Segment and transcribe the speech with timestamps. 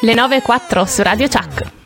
[0.00, 1.77] Le 9 e 4 su Radio Chuck.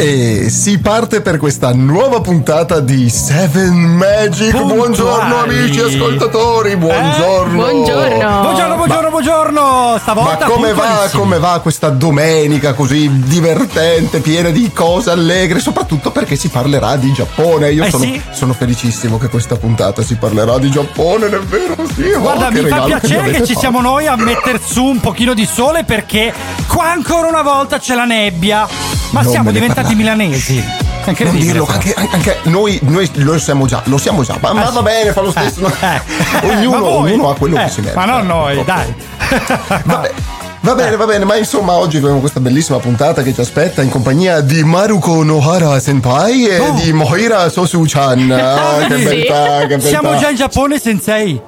[0.00, 4.52] E si parte per questa nuova puntata di Seven Magic.
[4.52, 4.76] Puntuali.
[4.76, 7.54] Buongiorno amici ascoltatori, buongiorno.
[7.56, 8.40] Buongiorno.
[8.42, 9.60] Buongiorno, buongiorno, buongiorno.
[9.60, 16.12] Ma Stavolta come va, come va questa domenica così divertente, piena di cose allegre, soprattutto
[16.12, 17.72] perché si parlerà di Giappone.
[17.72, 18.22] Io Eh sono, sì.
[18.30, 21.74] sono felicissimo che questa puntata si parlerà di Giappone, è vero?
[21.92, 23.58] Sì, oh, Guarda, che mi fa piacere che avete ci fatto.
[23.58, 26.32] siamo noi a metter su un pochino di sole perché
[26.68, 28.97] qua ancora una volta c'è la nebbia.
[29.10, 29.94] Ma Non siamo diventati parlare.
[29.96, 30.64] milanesi.
[31.06, 34.82] Non dirlo, anche, anche noi, noi lo siamo già, lo siamo già, ma, Eh, va
[34.82, 35.66] bene, fa lo eh, stesso.
[35.80, 36.46] eh.
[36.46, 37.12] ognuno, Ma voi?
[37.12, 38.04] ognuno ha quello Eh, che si merita.
[38.04, 38.80] Ma non noi, purtroppo.
[38.80, 39.80] dai.
[39.84, 40.12] Vabbè.
[40.60, 43.88] Va bene, va bene, ma insomma oggi abbiamo questa bellissima puntata che ci aspetta in
[43.88, 46.72] compagnia di Maruko Nohara Senpai e Oh.
[46.72, 48.30] di Moira Sosu-chan.
[48.30, 49.04] Ah, che Sì.
[49.04, 49.86] beltà, che beltà.
[49.88, 51.40] Siamo già in Giappone, sensei.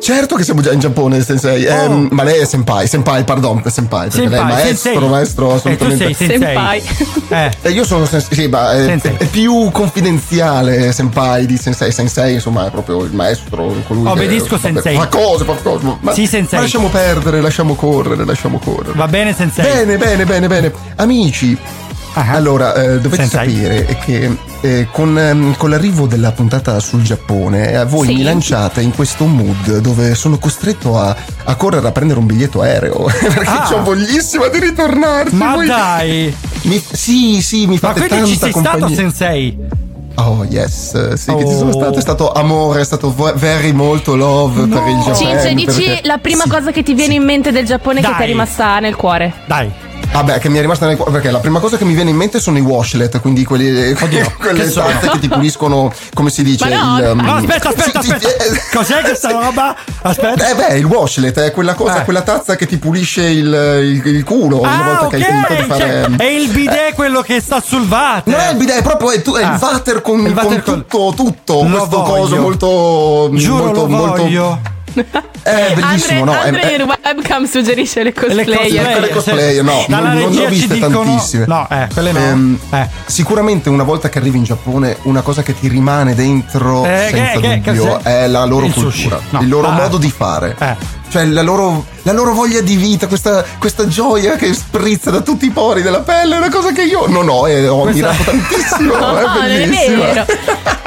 [0.00, 1.64] Certo che siamo già in Giappone, sensei.
[1.64, 4.44] Ehm, ma lei è senpai, senpai, pardon, senpai, perché lei è Oh.
[4.44, 5.08] Maestro, sensei.
[5.08, 5.96] maestro E tu assolutamente.
[6.04, 6.38] sei sensei.
[6.38, 6.82] Senpai.
[7.28, 7.50] Eh.
[7.62, 9.14] E io sono sensei, sì, ma è, Sensei.
[9.16, 11.92] è più confidenziale senpai di sensei.
[11.92, 14.96] Sensei, insomma, è proprio il maestro, colui Obbedisco, che vabbè, sensei.
[14.96, 15.84] fa cose, fa cose.
[16.00, 16.58] Ma, Sì, sensei.
[16.58, 18.92] ma lasciamo perdere, lasciamo correre, lasciamo correre.
[18.96, 19.64] Va bene, sensei.
[19.64, 20.72] Bene, bene, bene, bene.
[20.96, 21.56] Amici,
[22.18, 22.30] Ah.
[22.32, 23.54] allora eh, dovete Sensei.
[23.54, 28.14] sapere che eh, con, ehm, con l'arrivo della puntata sul Giappone, eh, voi Sì.
[28.14, 31.14] mi lanciate in questo mood dove sono costretto a,
[31.44, 33.68] a correre a prendere un biglietto aereo perché Ah.
[33.74, 35.34] ho voglissima di ritornarci.
[35.34, 36.34] Ma Voi- dai.
[36.62, 38.96] mi- sì, sì, mi Ma fate quindi ci sei stato, compagnia.
[38.96, 39.58] sensei?
[40.18, 41.78] Oh yes, sì, che ci sono Oh.
[41.78, 45.14] stato, è stato amore, è stato very molto love per il Giappone.
[45.14, 46.48] Cince, dici perché- la prima sì.
[46.48, 48.16] cosa che ti viene in mente del Giappone che Dai.
[48.16, 49.34] ti è rimasta nel cuore.
[49.44, 49.70] Dai.
[50.16, 52.16] Vabbè, che mi è rimasta nel cuore perché la prima cosa che mi viene in
[52.16, 54.86] mente sono i washlet, quindi quelli, Oddio, quelle che sono?
[54.88, 56.66] tazze che ti puliscono, come si dice?
[56.70, 58.44] No, il, um, No, aspetta, aspetta, sì, sì, aspetta.
[58.44, 59.76] eh, Cos'è questa roba?
[60.02, 60.48] Aspetta.
[60.50, 62.04] Eh beh, il washlet è quella cosa, Eh.
[62.04, 63.46] quella tazza che ti pulisce il,
[64.02, 65.10] il- il culo una Ah, volta ok.
[65.10, 65.80] che hai finito di fare.
[65.80, 68.22] cioè, è il bidet quello che sta sul water.
[68.32, 69.52] Non è il bidet, è proprio è, tu- è Ah.
[69.52, 72.20] il water con, Il water con tutto, tutto Lo questo voglio.
[72.20, 73.30] coso molto.
[73.34, 74.60] Giuro, molto, lo molto.
[75.46, 76.32] È bellissimo, Andre, no?
[76.42, 78.44] È- Andre è- in webcam suggerisce le Le cosplayer.
[78.58, 79.62] cosplayer, Quelle cosplayer, sì.
[79.62, 81.44] no, non- non ne ho viste dicono- tantissime.
[81.46, 82.18] No, eh, quelle no.
[82.18, 82.88] Ehm, Eh.
[83.06, 87.40] Sicuramente una volta che arrivi in Giappone, una cosa che ti rimane dentro Eh, senza
[87.40, 88.22] che- che- dubbio cos'è?
[88.24, 89.40] è la loro Il cultura, No.
[89.40, 89.72] il loro Ah.
[89.72, 90.56] modo di fare.
[90.58, 90.94] Eh.
[91.08, 95.46] Cioè la loro, la loro voglia di vita, questa, questa gioia che sprizza da tutti
[95.46, 98.30] i pori della pelle, è una cosa che io non ho e ho Questa- ammirato
[98.30, 98.94] tantissimo.
[98.96, 100.24] No, è vero.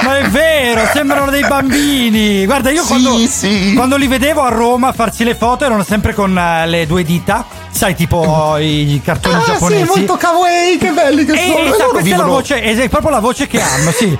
[0.02, 2.46] Ma è vero, sembrano dei bambini.
[2.46, 3.74] Guarda, io Sì, quando, sì.
[3.76, 7.46] quando li vedevo a Roma farsi le foto erano sempre con eh, le due dita.
[7.72, 9.81] Sai, tipo i cartoni Ah, giapponesi.
[9.84, 11.57] sì, molto kawaii, che belli che E, sono.
[11.59, 13.91] e E sa, loro questa è la vivono- voce, è proprio la voce che hanno,
[13.91, 14.18] sì.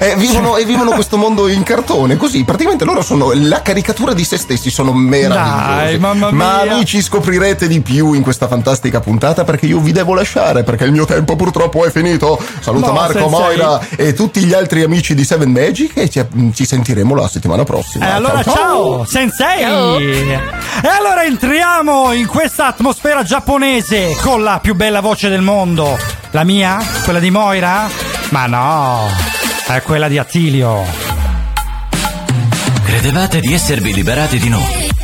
[0.00, 4.24] Eh, vivono, e vivono questo mondo in cartone, così praticamente loro sono la caricatura di
[4.24, 5.76] se stessi, sono meravigliosi.
[5.76, 10.14] Dai, mamma Ma amici scoprirete di più in questa fantastica puntata perché io vi devo
[10.14, 12.38] lasciare perché il mio tempo purtroppo è finito.
[12.60, 13.28] Saluto No, Marco, sensei.
[13.38, 17.64] Moira e tutti gli altri amici di Seven Magic e ci, ci sentiremo la settimana
[17.64, 18.06] prossima.
[18.08, 19.60] E allora ciao, sensei!
[19.60, 19.98] Ciao.
[19.98, 25.98] E allora entriamo in questa atmosfera giapponese con la più bella voce del mondo.
[26.30, 26.78] La mia?
[27.04, 27.88] Quella di Moira?
[28.30, 29.08] Ma no,
[29.66, 30.84] è quella di Attilio.
[32.84, 34.89] Credevate di esservi liberati di noi,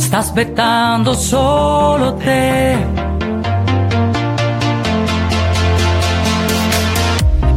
[0.00, 2.86] Sta aspettando solo te.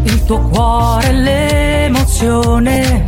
[0.03, 3.05] Il tuo cuore, l'emozione.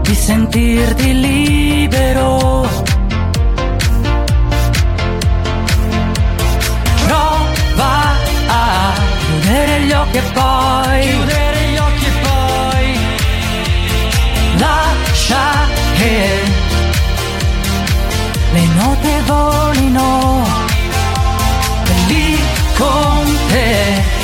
[0.00, 2.66] Di sentirti libero.
[7.04, 8.14] Prova
[8.48, 11.45] a chiudere gli occhi e poi
[16.06, 16.40] che
[18.52, 20.46] le note volino
[22.06, 22.38] lì
[22.76, 24.14] con te.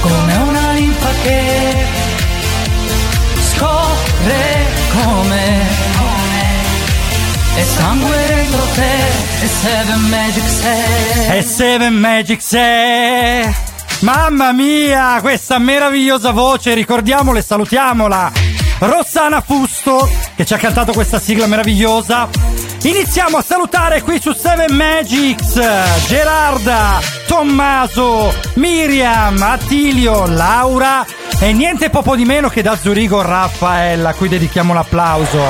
[0.00, 1.86] Come una linfa che
[3.50, 5.84] scorre come.
[7.58, 13.54] E sangue dentro te e Seven Magic sei E Seven Magic 6
[14.00, 18.45] Mamma mia, questa meravigliosa voce, ricordiamola e salutiamola.
[18.78, 22.28] Rossana Fusto, che ci ha cantato questa sigla meravigliosa.
[22.82, 25.58] Iniziamo a salutare qui su Seven Magics
[26.06, 31.04] Gerarda, Tommaso, Miriam, Attilio, Laura
[31.40, 35.42] e niente poco di meno che da Zurigo Raffaella, a cui dedichiamo l'applauso.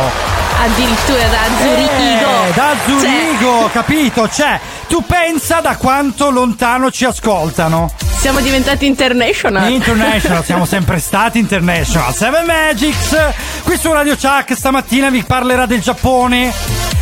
[0.59, 2.31] Addirittura da Zurigo.
[2.47, 4.29] Eh, da Cioè, Zurigo, capito?
[4.29, 4.59] Cioè,
[4.89, 7.93] tu pensa da quanto lontano ci ascoltano.
[8.27, 9.71] Siamo diventati international.
[9.71, 12.13] International, siamo sempre stati international.
[12.13, 13.17] Seven Magics,
[13.63, 16.53] qui su Radio Chuck stamattina vi parlerà del Giappone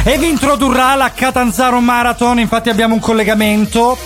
[0.03, 2.41] e vi introdurrà la Catanzaro Marathon.
[2.41, 3.97] Infatti abbiamo un collegamento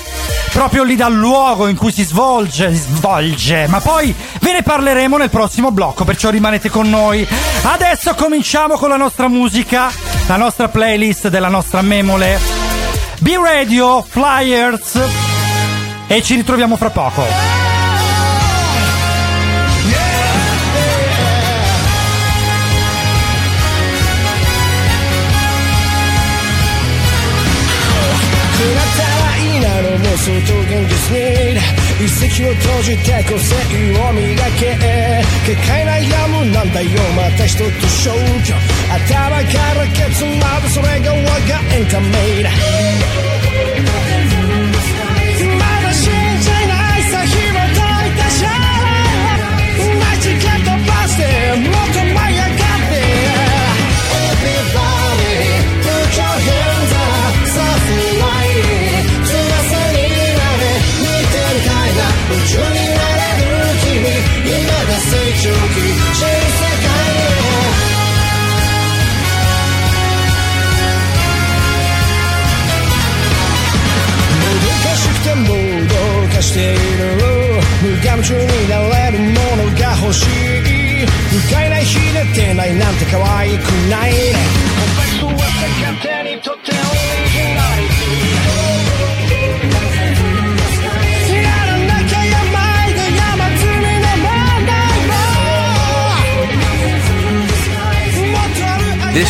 [0.53, 3.67] proprio lì dal luogo in cui si svolge, svolge.
[3.67, 7.27] Ma poi ve ne parleremo nel prossimo blocco, perciò rimanete con noi.
[7.63, 9.91] Adesso cominciamo con la nostra musica,
[10.29, 12.39] la nostra playlist della nostra memole.
[13.19, 15.28] B-Radio, Flyers
[16.08, 17.62] e ci ritroviamo fra poco.
[28.54, 31.60] くなったらいいなの妄想と現実に
[32.00, 33.56] 一石を閉じて個性
[34.00, 34.22] を磨
[34.60, 34.78] け
[35.46, 38.14] 結界悩むなんだよまた一つ消
[38.44, 38.54] 去
[38.90, 43.37] 頭からケツまでそれが我がエンタメだ
[62.55, 62.63] いな
[63.91, 64.09] 夢
[64.89, 65.85] が成長期
[66.15, 67.29] 新世界へ
[74.39, 75.47] もどかしても
[75.89, 76.79] どかしている
[77.83, 80.27] 無我夢中になれるものが欲しい。
[81.07, 84.68] 不快ない日出てないなんて可愛くないね。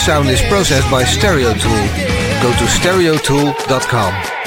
[0.09, 1.85] Sound is processed by Stereo Tool.
[2.41, 4.38] Go to stereotool.com.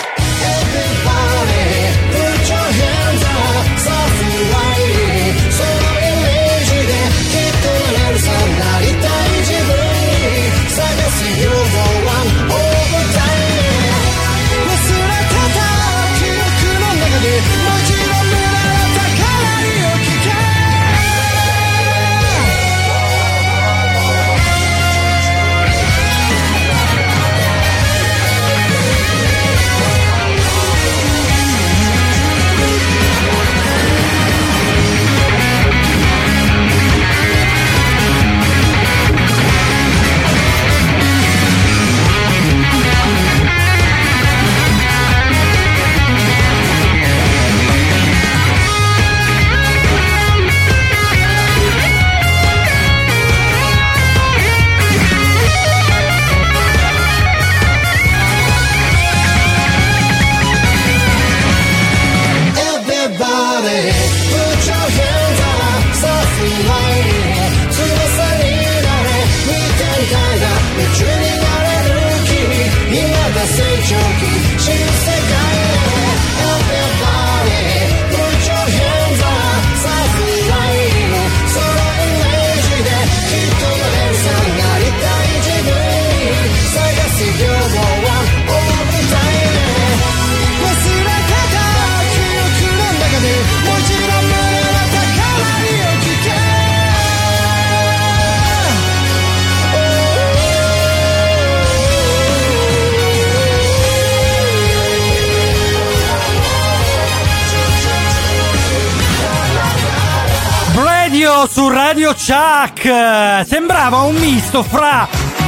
[112.02, 113.46] Radio Chuck.
[113.46, 115.08] Sembrava un misto fra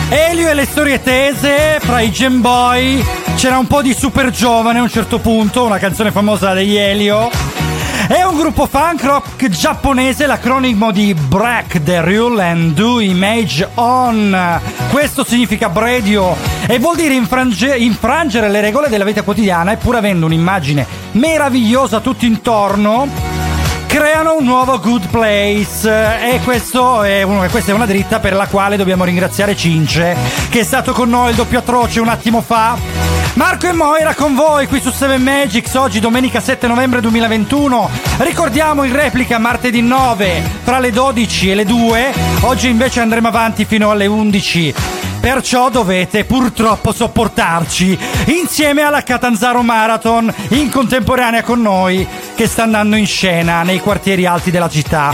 [0.09, 3.03] Elio e le storie tese, fra i Gem Boy.
[3.35, 7.31] C'era un po' di super giovane a un certo punto, una canzone famosa degli Elio.
[8.07, 14.61] È un gruppo funk rock giapponese, l'acronimo di Break the Rule and Do Image On.
[14.91, 16.35] Questo significa Bradio
[16.67, 22.25] e vuol dire infrange- infrangere le regole della vita quotidiana, eppur avendo un'immagine meravigliosa tutto
[22.25, 23.22] intorno
[23.93, 28.75] creano un nuovo Good Place e è uno- questa è una dritta per la quale
[28.75, 30.17] dobbiamo ringraziare Cince
[30.49, 32.75] che è stato con noi il doppio atroce un attimo fa.
[33.35, 37.87] Marco e Moira con voi qui su 7 Magics oggi domenica 7 novembre 2021.
[38.17, 42.13] Ricordiamo in replica martedì 9 fra le 12 e le 2.
[42.41, 44.73] Oggi invece andremo avanti fino alle 11.
[45.27, 52.97] Perciò dovete purtroppo sopportarci insieme alla Catanzaro Marathon in contemporanea con noi che sta andando
[52.97, 55.13] in scena nei quartieri alti della città.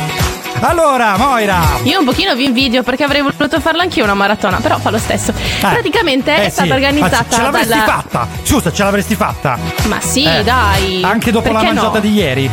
[0.61, 4.79] Allora, Moira, Io un pochino vi invidio perché avrei voluto farla anch'io una maratona, però
[4.79, 5.31] fa lo stesso.
[5.59, 7.83] Praticamente eh è sì, stata ma organizzata ce l'avresti dalla.
[7.83, 8.27] fatta?
[8.41, 9.59] Scusa, ce l'avresti fatta?
[9.87, 11.03] Ma sì, Eh, dai.
[11.03, 11.99] Anche dopo la Perché mangiata no?
[11.99, 12.49] di ieri?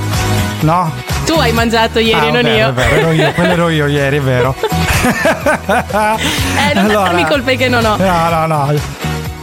[0.60, 0.92] No?
[1.24, 2.68] Tu hai mangiato ieri, Ah, non vabbè, io.
[2.68, 4.54] È vero, ero io, quello ero io ieri, è vero.
[5.06, 7.96] Eh, non darmi colpe che non ho.
[7.96, 8.74] No, no, no.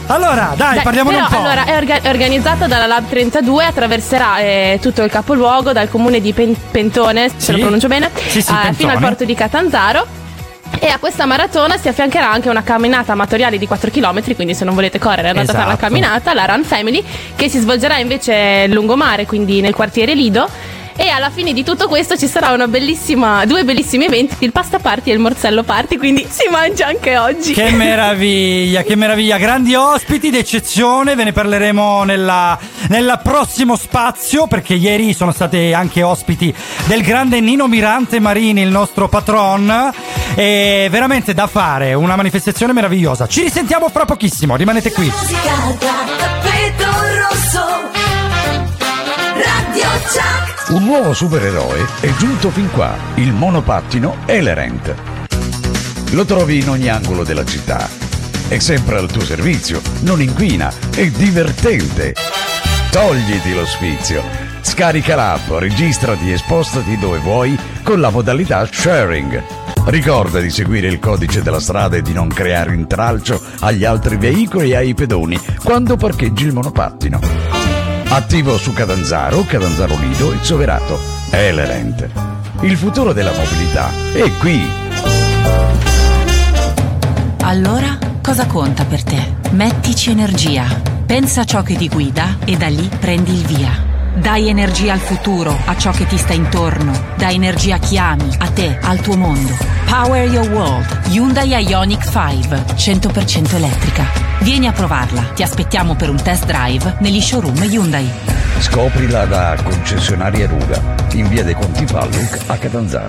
[0.06, 1.40] Allora, dai, Dai, parliamone però, un po'.
[1.48, 6.20] Allora, è, orga- è organizzata dalla Lab 32, attraverserà eh, tutto il capoluogo dal comune
[6.20, 7.52] di Pen- Pentone, se Sì.
[7.52, 10.06] lo pronuncio bene, Sì, sì, eh, fino al porto di Catanzaro.
[10.78, 14.64] E a questa maratona si affiancherà anche una camminata amatoriale di 4 km, quindi se
[14.66, 15.86] non volete correre andate a fare la Esatto.
[15.86, 17.02] camminata, la Run Family,
[17.36, 20.46] che si svolgerà invece lungomare, quindi nel quartiere Lido.
[20.96, 24.78] E alla fine di tutto questo ci sarà una bellissima, due bellissimi eventi, il pasta
[24.78, 27.52] party e il morsello party, quindi si mangia anche oggi.
[27.52, 29.36] Che meraviglia, che meraviglia.
[29.36, 32.56] Grandi ospiti d'eccezione, ve ne parleremo nella,
[32.88, 36.54] nel prossimo spazio perché ieri sono state anche ospiti
[36.86, 39.92] del grande Nino Mirante Marini, il nostro patron.
[40.36, 43.26] E veramente da fare, una manifestazione meravigliosa.
[43.26, 45.06] Ci risentiamo fra pochissimo, rimanete qui.
[45.06, 46.84] Musica da tappeto
[47.18, 47.90] rosso.
[49.34, 50.53] Radio Chuck.
[50.66, 54.94] Un nuovo supereroe è giunto fin qua, il monopattino Elerent.
[56.12, 57.86] Lo trovi in ogni angolo della città.
[58.48, 62.14] È sempre al tuo servizio, non inquina, è divertente.
[62.90, 64.22] Togliti lo sfizio.
[64.62, 69.42] Scarica l'app, registrati e spostati dove vuoi con la modalità sharing.
[69.84, 74.70] Ricorda di seguire il codice della strada e di non creare intralcio agli altri veicoli
[74.70, 77.63] e ai pedoni quando parcheggi il monopattino.
[78.14, 81.00] Attivo su Catanzaro, Catanzaro Lido e Soverato.
[81.30, 82.08] Elerent.
[82.60, 84.64] Il futuro della mobilità è qui.
[87.40, 89.34] Allora, cosa conta per te?
[89.50, 90.64] Mettici energia.
[91.04, 93.93] Pensa a ciò che ti guida e da lì prendi il via.
[94.16, 96.92] Dai energia al futuro, a ciò che ti sta intorno.
[97.16, 99.56] Dai energia a chi ami, a te, al tuo mondo.
[99.86, 101.00] Power your world.
[101.08, 104.06] Hyundai Ioniq 5, 100% elettrica.
[104.40, 105.22] Vieni a provarla.
[105.34, 108.08] Ti aspettiamo per un test drive negli showroom Hyundai.
[108.60, 110.80] Scoprila da concessionaria Ruga,
[111.12, 113.08] in via dei Conti Palluc a Catanzaro.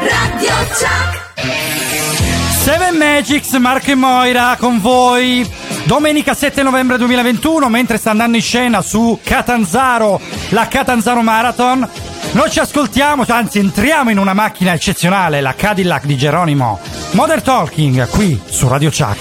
[0.00, 1.18] Radio Chuck.
[2.64, 5.59] 7 Magics, Marco e Moira con voi.
[5.84, 10.20] Domenica 7 novembre 2021, mentre sta andando in scena su Catanzaro,
[10.50, 11.88] la Catanzaro Marathon,
[12.32, 16.78] noi ci ascoltiamo, anzi entriamo in una macchina eccezionale, la Cadillac di Geronimo.
[17.12, 19.18] Modern Talking, qui su Radio Chuck.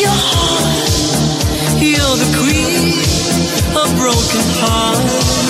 [0.00, 2.96] Your heart, you're the queen
[3.76, 5.49] of broken hearts.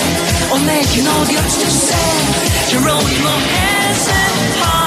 [0.55, 2.69] is making all girls too mad.
[2.69, 4.23] Geronimo has a
[4.59, 4.80] heart, oh,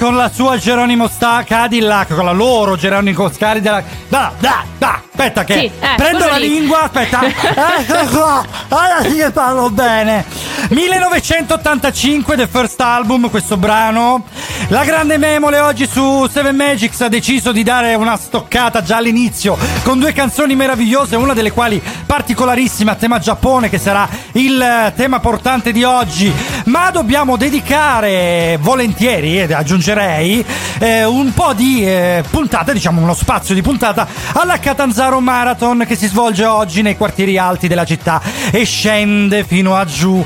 [0.00, 3.82] con la sua Geronimo Sta Cadillac, con la loro Geronimo Scari della...
[4.08, 6.48] Da, da, da, aspetta che Sì, eh, prendo la lì.
[6.48, 7.20] lingua, aspetta.
[7.22, 10.24] Ecco qua, ora sì che parlo bene.
[10.70, 14.24] 1985, The First Album, questo brano.
[14.68, 19.58] La grande memole oggi su Seven Magics ha deciso di dare una stoccata già all'inizio
[19.82, 25.20] con due canzoni meravigliose, una delle quali particolarissima, tema Giappone, che sarà il eh, tema
[25.20, 26.32] portante di oggi.
[26.70, 30.44] Ma dobbiamo dedicare volentieri, ed aggiungerei,
[30.78, 35.96] eh, un po' di eh, puntata, diciamo uno spazio di puntata alla Catanzaro Marathon che
[35.96, 38.22] si svolge oggi nei quartieri alti della città
[38.52, 40.24] e scende fino a giù.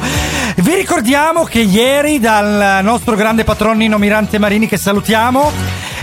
[0.57, 5.51] Vi ricordiamo che ieri dal nostro grande patrono Nino Mirante Marini che salutiamo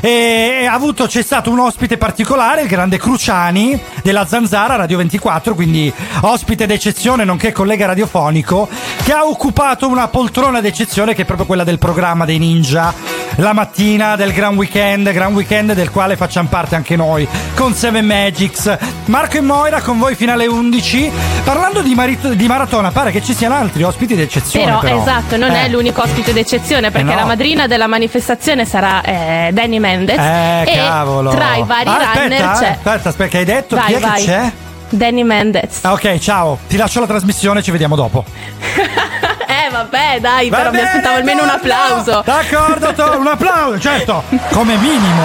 [0.01, 5.53] e ha avuto, c'è stato un ospite particolare, il grande Cruciani della Zanzara Radio 24,
[5.55, 5.91] quindi
[6.21, 8.67] ospite d'eccezione nonché collega radiofonico,
[9.03, 13.53] che ha occupato una poltrona d'eccezione che è proprio quella del programma dei ninja la
[13.53, 18.77] mattina del Gran Weekend, Gran Weekend del quale facciamo parte anche noi con Seven Magics.
[19.05, 21.09] Marco e Moira con voi fino alle 11.
[21.45, 24.65] Parlando di, marit- di maratona, pare che ci siano altri ospiti d'eccezione.
[24.65, 25.63] Però, Però, esatto, non Eh.
[25.65, 27.19] è l'unico ospite d'eccezione perché Eh no.
[27.21, 31.31] la madrina della manifestazione sarà eh, Danny Mendez Eh, e cavolo.
[31.31, 33.75] tra i vari Ah, runner aspetta, c'è aspetta, aspetta, che hai detto?
[33.75, 34.19] Vai, Chi è vai.
[34.19, 34.51] che c'è?
[34.89, 35.79] Danny Mendez.
[35.83, 36.57] Ah, ok, ciao.
[36.67, 38.25] Ti lascio la trasmissione, ci vediamo dopo.
[38.59, 42.23] eh vabbè, dai, Va però mi bene, aspettavo almeno un applauso.
[42.25, 45.23] D'accordo, un applauso, certo, come minimo.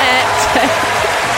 [0.00, 0.68] Eh, cioè,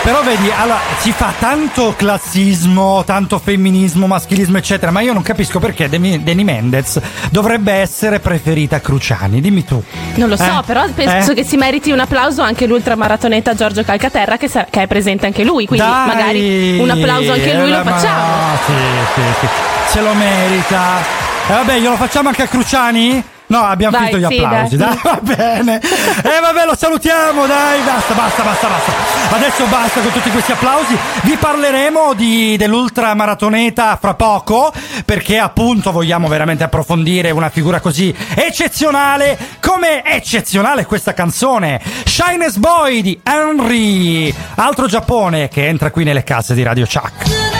[0.02, 5.58] Però vedi, allora si fa tanto classismo, tanto femminismo, maschilismo, eccetera, ma io non capisco
[5.58, 6.98] perché Demi- Mendez
[7.30, 9.42] dovrebbe essere preferita a Cruciani.
[9.42, 9.82] Dimmi tu.
[10.14, 10.62] non lo so, Eh?
[10.64, 11.34] però penso Eh?
[11.34, 15.44] che si meriti un applauso anche l'ultramaratoneta Giorgio Calcaterra che, sa- che è presente anche
[15.44, 18.56] lui, quindi Dai, magari un applauso anche lui eh, lo ma- facciamo.
[18.66, 18.72] Sì,
[19.14, 19.46] sì, sì.
[19.92, 20.98] Se lo merita.
[21.46, 23.22] E vabbè, glielo facciamo anche a Cruciani?
[23.50, 24.76] No, abbiamo Dai, finito gli sì, applausi.
[24.76, 24.88] dai.
[24.88, 25.80] Dai, va bene.
[25.80, 28.92] E vabbè, lo salutiamo, dai, basta, basta, basta, basta.
[29.34, 30.96] Adesso basta con tutti questi applausi.
[31.22, 34.72] Vi parleremo di, dell'ultramaratoneta fra poco,
[35.04, 39.36] perché appunto vogliamo veramente approfondire una figura così eccezionale.
[39.60, 41.80] Come eccezionale questa canzone?
[42.04, 44.32] Shines Boy di Henry.
[44.54, 47.59] Altro Giappone che entra qui nelle casse di Radio Chuck.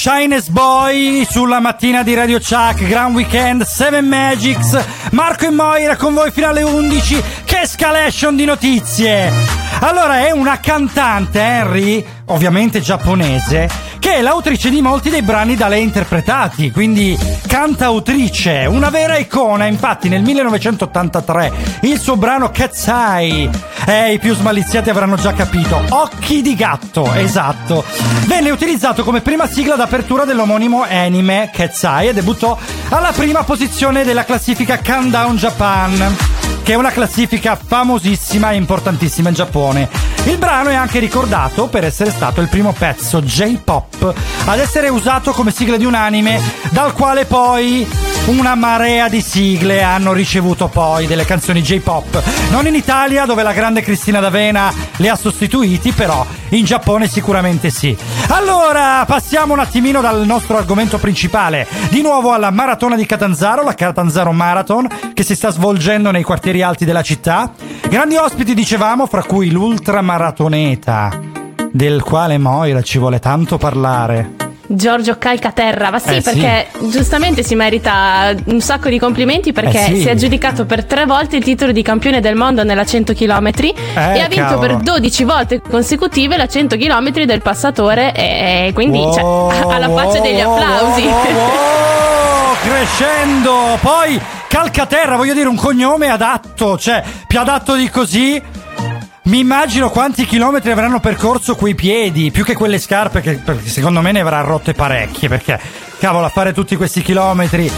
[0.00, 4.80] Shines Boy sulla mattina di Radio Chuck, Grand Weekend, Seven Magics,
[5.10, 7.20] Marco e Moira con voi fino alle 11.
[7.44, 9.32] Che escalation di notizie!
[9.80, 15.66] Allora, è una cantante, Henry, ovviamente giapponese, che è l'autrice di molti dei brani da
[15.66, 19.66] lei interpretati, quindi cantautrice, una vera icona.
[19.66, 23.50] Infatti, nel 1983 il suo brano Cat's Eye,
[23.86, 27.84] eh, i più smaliziati avranno già capito, Occhi di gatto, esatto,
[28.26, 32.56] venne utilizzato come prima sigla d'apertura dell'omonimo anime Eye e debuttò
[32.90, 39.34] alla prima posizione della classifica Countdown Japan che è una classifica famosissima e importantissima in
[39.34, 39.88] Giappone.
[40.24, 45.32] Il brano è anche ricordato per essere stato il primo pezzo J-pop ad essere usato
[45.32, 47.88] come sigla di un anime, dal quale poi
[48.26, 52.22] una marea di sigle hanno ricevuto poi delle canzoni J-pop.
[52.50, 57.70] Non in Italia, dove la grande Cristina D'Avena le ha sostituiti, però in Giappone sicuramente
[57.70, 57.96] sì.
[58.28, 63.74] Allora, passiamo un attimino dal nostro argomento principale, di nuovo alla maratona di Catanzaro, la
[63.74, 67.52] Catanzaro Marathon, che si sta svolgendo nei quartieri alti della città.
[67.88, 71.10] Grandi ospiti, dicevamo, fra cui l'ultramaratoneta,
[71.72, 74.34] del quale Moira ci vuole tanto parlare.
[74.70, 76.30] Giorgio Calcaterra, ma sì, Eh, sì.
[76.30, 80.00] perché giustamente si merita un sacco di complimenti perché Eh, sì.
[80.02, 83.46] si è aggiudicato per tre volte il titolo di campione del mondo nella 100 km
[83.56, 83.74] e
[84.20, 84.60] ha vinto cavolo.
[84.60, 90.18] per 12 volte consecutive la 100 km del passatore e quindi cioè, Wow, alla faccia
[90.18, 91.02] wow, degli wow, applausi.
[91.06, 93.78] wow, crescendo.
[93.80, 98.42] Poi Calcaterra, voglio dire, un cognome adatto, cioè più adatto di così.
[99.24, 104.10] Mi immagino quanti chilometri avranno percorso quei piedi, più che quelle scarpe, che secondo me
[104.10, 105.60] ne avrà rotte parecchie, perché
[105.98, 107.70] cavolo, a fare tutti questi chilometri.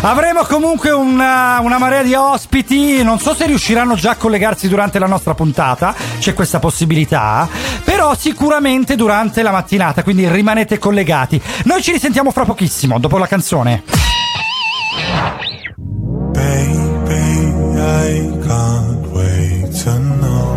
[0.00, 4.98] Avremo comunque una, una marea di ospiti, non so se riusciranno già a collegarsi durante
[4.98, 7.46] la nostra puntata, c'è questa possibilità,
[7.84, 11.40] però sicuramente durante la mattinata, quindi rimanete collegati.
[11.64, 13.82] Noi ci risentiamo fra pochissimo, dopo la canzone.
[16.34, 17.26] Baby,
[17.80, 18.08] I
[18.46, 20.48] can't wait to know.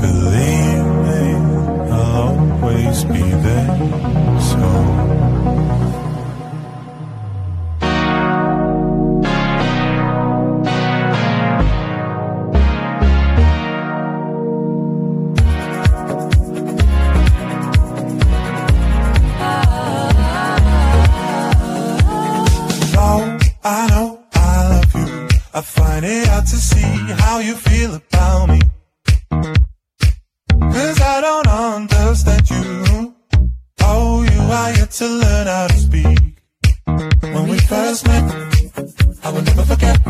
[0.00, 1.22] Believe me,
[1.92, 4.01] I'll always be there.
[23.64, 25.28] I know I love you.
[25.54, 28.60] I find it hard to see how you feel about me.
[30.50, 33.14] Cause I don't understand you.
[33.82, 36.18] Oh, you are yet to learn how to speak.
[37.20, 38.24] When we first met,
[39.22, 40.02] I will never forget.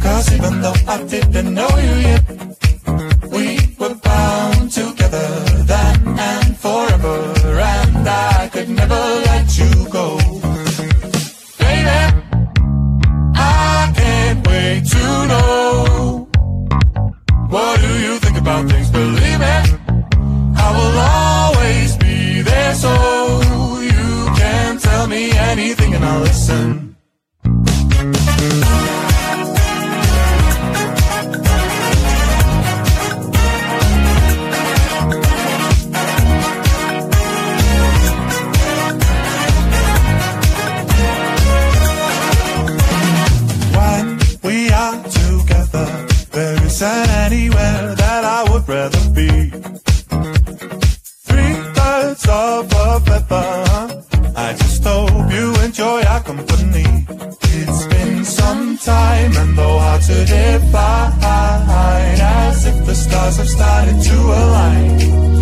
[0.00, 2.24] Cause even though I didn't know you yet,
[3.32, 5.28] we were bound together
[5.64, 7.34] then and forever.
[7.58, 9.75] And I could never let you
[63.32, 65.35] stars have started to align.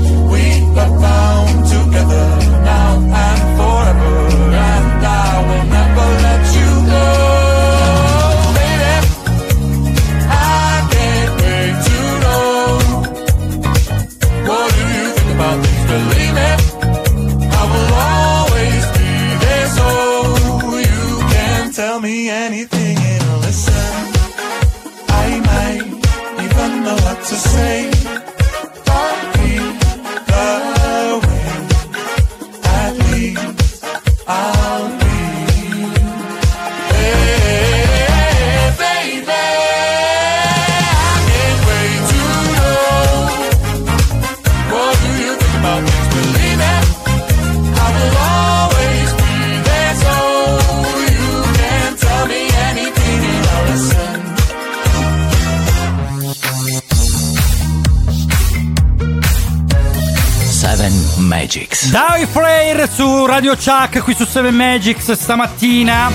[63.35, 66.09] Radio Chuck qui su 7 Magics stamattina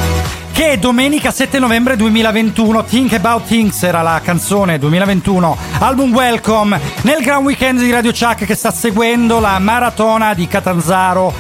[0.54, 6.80] che è domenica 7 novembre 2021 Think About Things era la canzone 2021 album Welcome
[7.02, 11.34] nel Grand Weekend di Radio Chuck che sta seguendo la maratona di Catanzaro.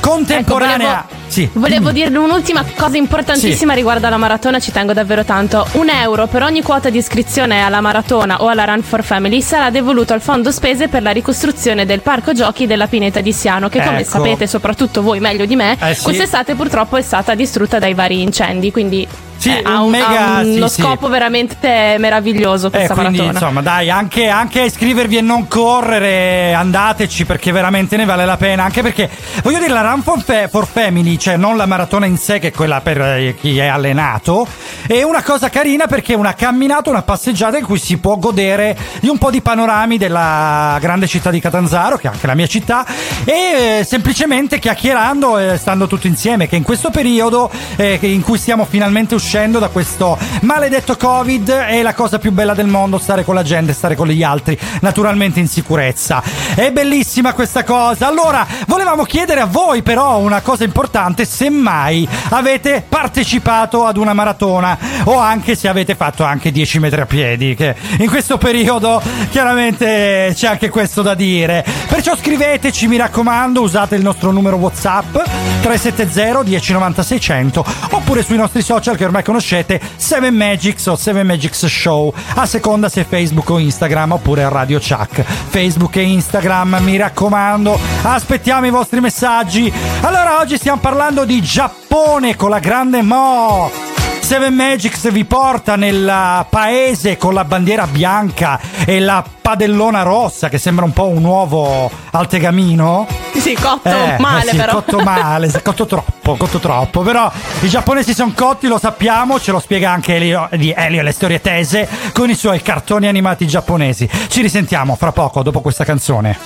[0.00, 1.48] Contemporanea Ecco, volevo- sì.
[1.54, 5.66] Volevo dirle un'ultima cosa importantissima riguardo alla maratona, ci tengo davvero tanto.
[5.72, 9.70] Un euro per ogni quota di iscrizione alla maratona o alla Run for Family sarà
[9.70, 13.82] devoluto al fondo spese per la ricostruzione del parco giochi della Pineta di Siano, che
[13.82, 14.10] come Ecco.
[14.10, 16.02] sapete, soprattutto voi meglio di me, Eh sì.
[16.02, 18.70] quest'estate purtroppo è stata distrutta dai vari incendi.
[18.70, 19.08] Quindi
[19.42, 20.80] Sì, eh, ha, un un- mega- ha sì, uno sì.
[20.82, 23.38] scopo veramente meraviglioso Eh, questa quindi maratona.
[23.40, 28.36] insomma dai anche, anche a iscrivervi e non correre andateci perché veramente ne vale la
[28.36, 29.10] pena anche perché
[29.42, 32.48] voglio dire la Run for, Fa- for Family cioè non la maratona in sé che
[32.48, 34.46] è quella per eh, chi è allenato
[34.86, 38.76] è una cosa carina perché è una camminata una passeggiata in cui si può godere
[39.00, 42.46] di un po' di panorami della grande città di Catanzaro che è anche la mia
[42.46, 42.86] città
[43.24, 48.38] e eh, semplicemente chiacchierando e stando tutti insieme che in questo periodo eh, in cui
[48.38, 53.24] stiamo finalmente uscendo da questo maledetto covid è la cosa più bella del mondo stare
[53.24, 56.22] con la gente stare con gli altri naturalmente in sicurezza.
[56.54, 58.06] È bellissima questa cosa.
[58.06, 64.12] Allora volevamo chiedere a voi però una cosa importante se mai avete partecipato ad una
[64.12, 69.00] maratona o anche se avete fatto anche 10 metri a piedi che in questo periodo
[69.30, 71.64] chiaramente c'è anche questo da dire.
[71.88, 75.16] Perciò scriveteci mi raccomando usate il nostro numero whatsapp
[75.62, 81.66] 370 1090 600 oppure sui nostri social che ormai conoscete 7 Magics o 7 Magics
[81.66, 85.22] Show a seconda se Facebook o Instagram oppure Radio Chuck.
[85.22, 89.72] Facebook e Instagram mi raccomando aspettiamo i vostri messaggi.
[90.00, 93.91] Allora oggi stiamo parlando di Giappone con la grande Mo
[94.32, 100.56] Seven Magics vi porta nel paese con la bandiera bianca e la padellona rossa che
[100.56, 103.06] sembra un po' un uovo al tegamino.
[103.36, 104.72] Sì, cotto Eh, male eh sì, però.
[104.72, 107.02] Cotto male, cotto troppo, cotto troppo.
[107.02, 111.02] Però i giapponesi sono cotti, lo sappiamo, ce lo spiega anche Elio, di Elio e
[111.02, 114.08] le storie tese con i suoi cartoni animati giapponesi.
[114.28, 116.38] Ci risentiamo fra poco dopo questa canzone.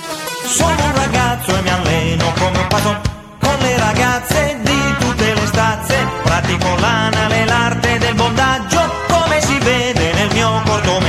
[0.43, 2.99] Sono un ragazzo e mi alleno come un patron
[3.39, 5.95] con le ragazze di tutte le stazze.
[6.23, 7.26] Pratico l'anale,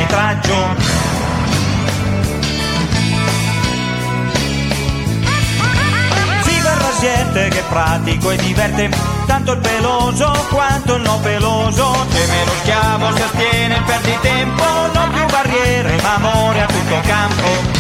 [0.09, 1.07] cortometraggio.
[6.99, 8.91] Rasierte che pratico e diverte
[9.27, 12.07] tanto il peloso quanto il non peloso.
[12.11, 17.78] C'è meno schiavo, si astiene, perdi tempo, non più barriere, ma amore a tutto campo.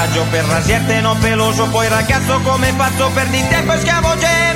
[0.00, 4.49] Montaggio per rasierte non peloso Poi ragazzo come pazzo per di tempo e schiavo geme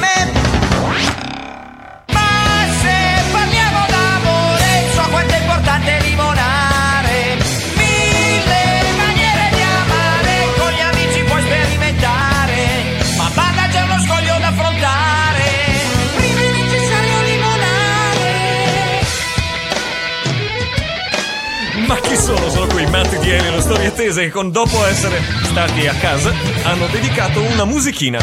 [22.94, 27.64] matti di Elio storie tese che con dopo essere stati a casa hanno dedicato una
[27.64, 28.20] musichina.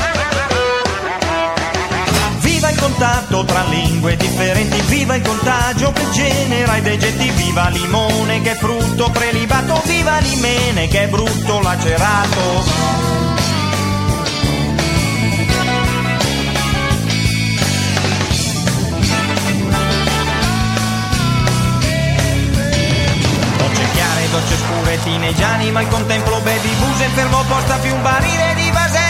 [2.40, 8.42] Viva il contatto tra lingue differenti, viva il contagio che genera i degetti, viva limone
[8.42, 13.31] che è frutto prelibato, viva limene che è brutto lacerato.
[24.52, 29.01] Docce scure, tineggiani, ma al contemplo baby buse, fermo posta più un barile di vasella.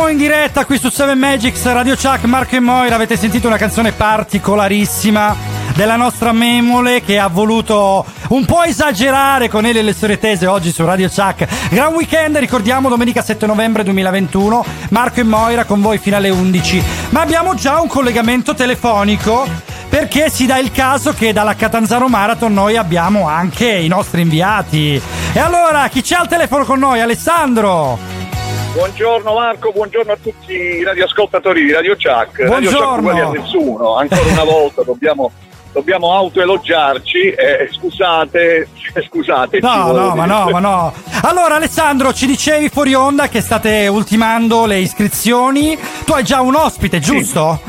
[0.00, 2.94] Siamo in diretta qui su 7 Magics, Radio Chuck, Marco e Moira.
[2.94, 5.36] Avete sentito una canzone particolarissima
[5.74, 10.46] della nostra Memole che ha voluto un po' esagerare con Ele e le storie tese
[10.46, 11.46] oggi su Radio Chuck.
[11.68, 14.64] Gran weekend, ricordiamo domenica 7 novembre 2021.
[14.88, 16.82] Marco e Moira con voi fino alle 11.
[17.10, 19.46] Ma abbiamo già un collegamento telefonico
[19.90, 25.00] perché si dà il caso che dalla Catanzaro Marathon noi abbiamo anche i nostri inviati.
[25.34, 27.02] E allora, chi c'è al telefono con noi?
[27.02, 28.19] Alessandro!
[28.72, 32.38] Buongiorno Marco, buongiorno a tutti i radioascoltatori di Radio Chuck.
[32.38, 32.98] Radio Chuck Buongiorno.
[32.98, 35.32] uguali a nessuno, ancora una volta dobbiamo,
[35.72, 37.30] dobbiamo autoelogiarci.
[37.32, 38.68] eh, scusate,
[39.08, 39.58] scusate.
[39.60, 40.92] No, no, ma no, ma no.
[41.22, 45.76] Allora, Alessandro, ci dicevi fuori onda che state ultimando le iscrizioni.
[46.04, 47.60] Tu hai già un ospite, giusto?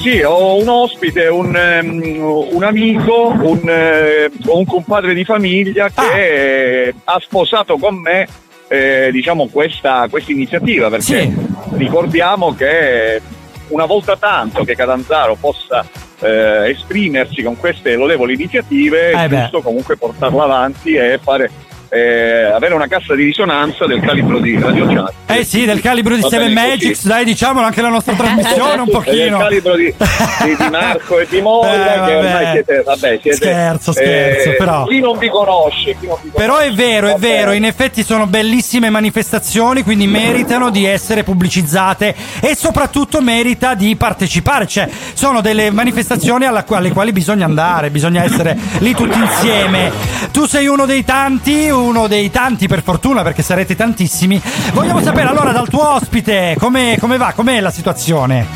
[0.00, 2.18] Sì, ho un ospite, un, ehm,
[2.50, 8.26] un amico, un, eh, un compadre di famiglia che eh, ha sposato con me
[8.68, 11.32] eh, diciamo questa, questa iniziativa perché
[11.76, 13.20] ricordiamo che
[13.68, 15.84] una volta tanto che Catanzaro possa
[16.20, 19.40] eh, esprimersi con queste lodevoli iniziative è Eh beh.
[19.42, 21.50] giusto comunque portarla avanti e fare
[21.88, 25.12] eh, avere una cassa di risonanza del calibro di Radio Chat.
[25.26, 26.68] Eh sì, del calibro di Va 7 bene così.
[26.68, 29.38] Magics, dai, diciamolo anche la nostra trasmissione un Del pochino.
[29.38, 32.50] calibro di, di- di Marco e di Moira, Eh, che ormai vabbè.
[32.52, 34.84] siete, vabbè, siete Scherzo, scherzo, eh, però.
[34.86, 37.26] Chi non vi conosce, non vi Però è vero, è Vabbè.
[37.26, 43.94] vero, in effetti sono bellissime manifestazioni, quindi meritano di essere pubblicizzate e soprattutto merita di
[43.96, 49.90] partecipare, cioè sono delle manifestazioni alla- alle quali bisogna andare, bisogna essere lì tutti insieme.
[50.32, 54.40] Tu sei uno dei tanti, uno dei tanti per fortuna perché sarete tantissimi.
[54.72, 58.46] Vogliamo sapere allora dal tuo ospite come, come va, com'è la situazione?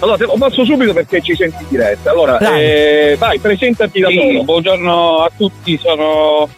[0.00, 2.10] Allora, te lo passo subito perché ci senti in diretta.
[2.10, 4.44] Allora, eh, vai, presentati da Sì, solo.
[4.44, 6.48] buongiorno a tutti, sono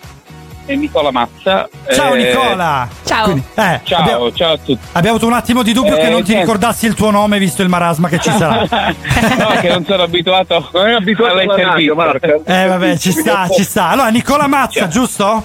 [0.66, 1.68] eh, Nicola Mazza.
[1.92, 2.88] Ciao Eh, Nicola!
[3.04, 3.24] Ciao.
[3.24, 4.78] Quindi, eh, Ciao, abbiamo, ciao a tutti.
[4.92, 7.62] abbiamo avuto un attimo di dubbio Eh, che non ti ricordassi il tuo nome visto
[7.62, 8.60] il marasma che ci sarà.
[8.62, 11.94] no, che non sono abituato, Non è abituato alle interviste.
[11.94, 12.42] Marco.
[12.46, 13.88] Eh vabbè, ci sta, ci sta.
[13.88, 15.44] Allora, Nicola Mazza, giusto?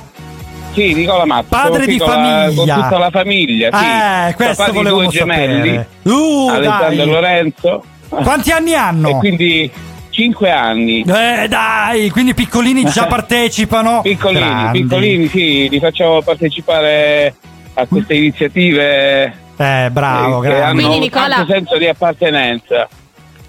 [0.78, 1.47] Sì, Nicola Mazza.
[1.49, 2.73] Padre di la- famiglia.
[2.75, 3.86] con tutta la famiglia, sì.
[3.86, 5.88] Eh, questo Papà di volevamo due gemelli, sapere.
[6.03, 6.99] Uh, Alessandro dai.
[6.99, 7.84] e Lorenzo.
[8.09, 9.09] Quanti anni hanno?
[9.09, 9.71] E quindi
[10.11, 11.01] 5 anni.
[11.01, 14.01] Eh dai, quindi piccolini già partecipano.
[14.01, 14.82] Piccolini, Grandi.
[14.82, 17.34] piccolini, sì, li facciamo partecipare
[17.73, 22.88] a queste iniziative Eh, bravo, eh, che hanno Quindi, un Nicola- tanto senso di appartenenza.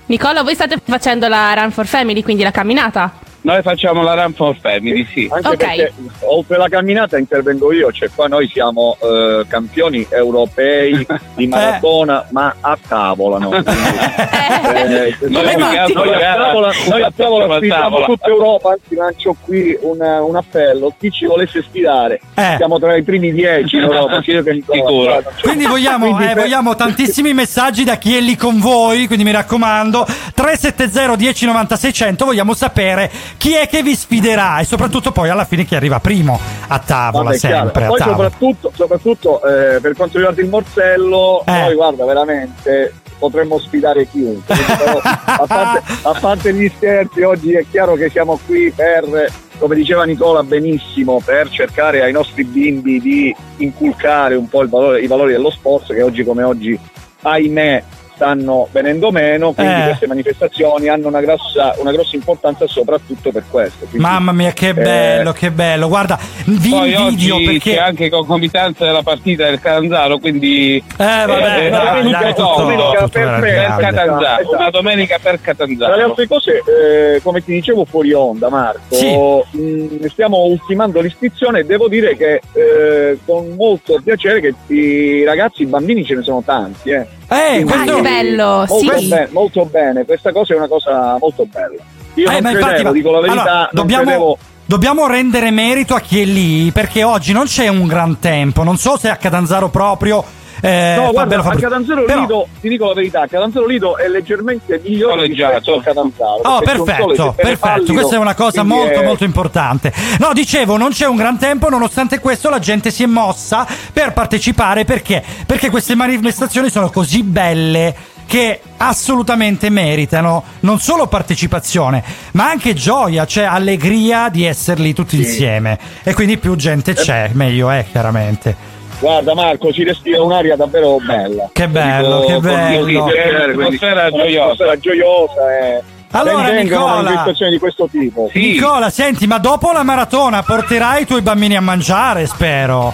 [0.06, 3.12] Nicola, voi state facendo la Run for Family, quindi la camminata?
[3.48, 5.26] Noi facciamo la Run for Family, sì.
[5.32, 5.56] Anche Ok.
[5.56, 12.26] perché oltre alla camminata intervengo io, cioè qua noi siamo eh, campioni europei di maratona,
[12.30, 13.38] ma a tavola.
[13.38, 13.48] No?
[13.48, 18.04] Quindi, eh, Noi altro noi a tavola, noi a tavola a sfidiamo tavola.
[18.04, 22.54] tutta Europa, anzi lancio qui un, un appello, chi ci volesse sfidare, Eh.
[22.58, 25.22] siamo tra i primi dieci in Europa, sì, io che Nicola- Sicuro.
[25.40, 29.24] Quindi vogliamo, Quindi eh, per- vogliamo tantissimi messaggi da chi è lì con voi, quindi
[29.24, 35.28] mi raccomando, 370 1090 600, vogliamo sapere chi è che vi sfiderà e soprattutto poi
[35.30, 38.16] alla fine chi arriva primo a tavola, Vabbè, sempre a Poi tavola.
[38.30, 41.52] soprattutto, soprattutto eh, per quanto riguarda il morsello, Eh.
[41.52, 44.54] noi guarda veramente potremmo sfidare chiunque.
[44.54, 49.74] Però, a, parte, a parte gli scherzi, oggi è chiaro che siamo qui per, come
[49.74, 55.32] diceva Nicola benissimo, per cercare ai nostri bimbi di inculcare un po' valore- i valori
[55.32, 56.78] dello sport che oggi come oggi,
[57.22, 57.82] ahimè,
[58.18, 59.84] stanno venendo meno, quindi Eh.
[59.86, 63.86] queste manifestazioni hanno una grossa, una grossa importanza soprattto per questo.
[63.86, 65.86] Quindi, Mamma mia, che eh, bello, che bello.
[65.86, 67.74] Guarda, vi Poi invidio oggi perché.
[67.74, 72.54] c'è anche concomitanza della partita del Catanzaro, quindi Eh, vabbè, eh, dai, tutto dai, tutto-
[72.58, 73.76] domenica tutto per, per.
[73.78, 74.56] Catanzaro, Esatto.
[74.56, 76.04] una domenica per Tra le Catanzaro.
[76.04, 79.14] altre cose, eh, come ti dicevo fuori onda, Marco, Sì.
[79.58, 85.62] mh, stiamo ultimando l'iscrizione e devo dire che eh, con molto piacere che i ragazzi,
[85.62, 86.90] i bambini ce ne sono tanti.
[86.90, 87.06] Eh.
[87.28, 89.08] Eh, Quindi, Ah, che bello, molto, sì.
[89.08, 91.82] bene, molto bene, questa cosa è una cosa molto bella.
[92.14, 94.38] Io Eh, non credevo, infatti, dico la verità, allora, dobbiamo, credevo...
[94.64, 98.62] dobbiamo rendere merito a chi è lì perché oggi non c'è un gran tempo.
[98.62, 100.24] Non so se a Catanzaro proprio.
[100.60, 101.54] Eh, No, guarda, a.
[101.56, 106.40] Catanzaro Però- Lido, ti dico la verità, Catanzaro Lido è leggermente migliore rispetto a Catanzaro.
[106.42, 107.58] Oh, perfetto, perfetto.
[107.58, 109.92] pallido, Questa è una cosa molto, è- molto importante.
[110.18, 114.12] No, dicevo, non c'è un gran tempo, nonostante questo la gente si è mossa per
[114.12, 114.84] partecipare.
[114.84, 115.22] Perché?
[115.46, 117.94] Perché queste manifestazioni sono così belle
[118.26, 122.02] che assolutamente meritano non solo partecipazione,
[122.32, 125.78] ma anche gioia, cioè allegria di esserli tutti insieme.
[126.02, 128.76] E quindi più gente c'è, meglio è, chiaramente.
[129.00, 131.48] Guarda Marco, si respira un'aria davvero bella.
[131.52, 132.74] Che bello, Dico, che bello.
[132.74, 134.78] con- quindi- Atmosfera una gioiosa.
[134.78, 137.24] gioiosa e Allora, Nicola.
[137.50, 138.30] di questo tipo.
[138.34, 142.92] Nicola, senti, ma dopo la maratona porterai i tuoi bambini a mangiare, spero.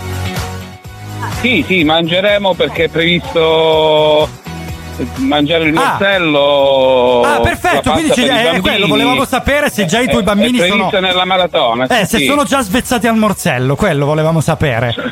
[1.41, 4.29] Sì, sì, mangeremo perché è previsto
[5.17, 7.23] mangiare il morsello.
[7.25, 8.61] Ah, la perfetto, quindi c'è- i eh, bambini.
[8.61, 11.87] quello, volevamo sapere se già i tuoi È- bambini è previsto sono- nella maratona.
[11.87, 14.95] Eh, sì, se sono già svezzati al morsello, quello volevamo sapere.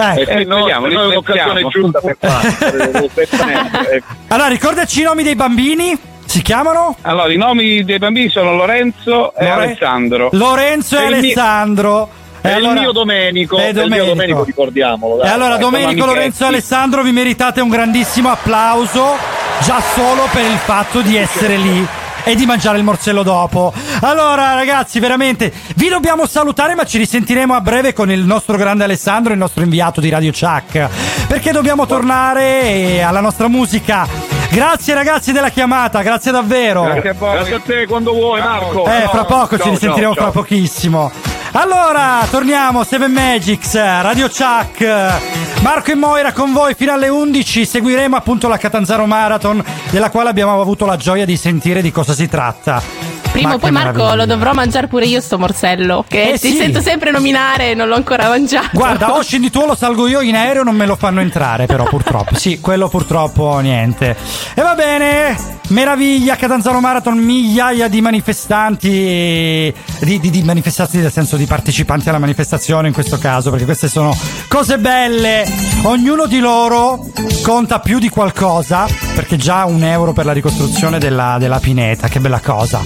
[0.00, 0.38] Eh, Ecco.
[0.38, 4.02] sì, no, noi è li l'occasione giusta per fare.
[4.28, 5.98] Allora, ricordaci i nomi dei bambini.
[6.24, 6.96] Si chiamano?
[7.02, 10.28] Allora, i nomi dei bambini sono Lorenzo e Lore- Alessandro.
[10.32, 12.08] Lorenzo e E Alessandro.
[12.40, 14.08] È E il allora- mio Domenico, è è il mio Domenico.
[14.14, 15.18] Domenico, ricordiamolo.
[15.20, 15.32] E dai.
[15.32, 16.46] allora, Dai, Domenico, Lorenzo e.
[16.48, 19.16] Alessandro, vi meritate un grandissimo applauso
[19.62, 21.86] già solo per il fatto di essere lì
[22.22, 23.72] e di mangiare il morcello dopo.
[24.00, 28.84] Allora, ragazzi, veramente vi dobbiamo salutare, ma ci risentiremo a breve con il nostro grande
[28.84, 30.88] Alessandro, il nostro inviato di Radio Chuck.
[31.26, 34.06] Perché dobbiamo tornare eh, alla nostra musica.
[34.50, 36.82] Grazie, ragazzi, della chiamata, grazie davvero.
[36.84, 37.34] Grazie a voi.
[37.34, 38.84] Grazie a te quando vuoi, Marco.
[38.86, 40.42] Eh, fra poco Ciao, ci risentiremo ciao, fra ciao.
[40.42, 41.12] pochissimo.
[41.52, 48.14] Allora, torniamo, Seven Magics, Radio Chuck, Marco e Moira con voi fino alle 11, seguiremo
[48.14, 52.28] appunto la Catanzaro Marathon, della quale abbiamo avuto la gioia di sentire di cosa si
[52.28, 53.09] tratta.
[53.40, 54.14] Prima Ma o poi Marco meraviglia.
[54.16, 56.56] lo dovrò mangiare pure io sto morsello che Eh, ti sì.
[56.56, 58.68] sento sempre nominare e non l'ho ancora mangiato.
[58.72, 61.66] Guarda, o scendi tu o lo salgo io in aereo, non me lo fanno entrare
[61.66, 62.34] però purtroppo.
[62.36, 64.14] Sì, quello purtroppo niente.
[64.54, 65.36] E va bene,
[65.68, 72.18] meraviglia, Catanzaro Marathon, migliaia di manifestanti, di, di- di manifestanti nel senso di partecipanti alla
[72.18, 74.16] manifestazione in questo caso, perché queste sono
[74.48, 75.46] cose belle.
[75.84, 77.06] Ognuno di loro
[77.42, 82.20] conta più di qualcosa, perché già un euro per la ricostruzione della, della pineta, che
[82.20, 82.82] bella cosa.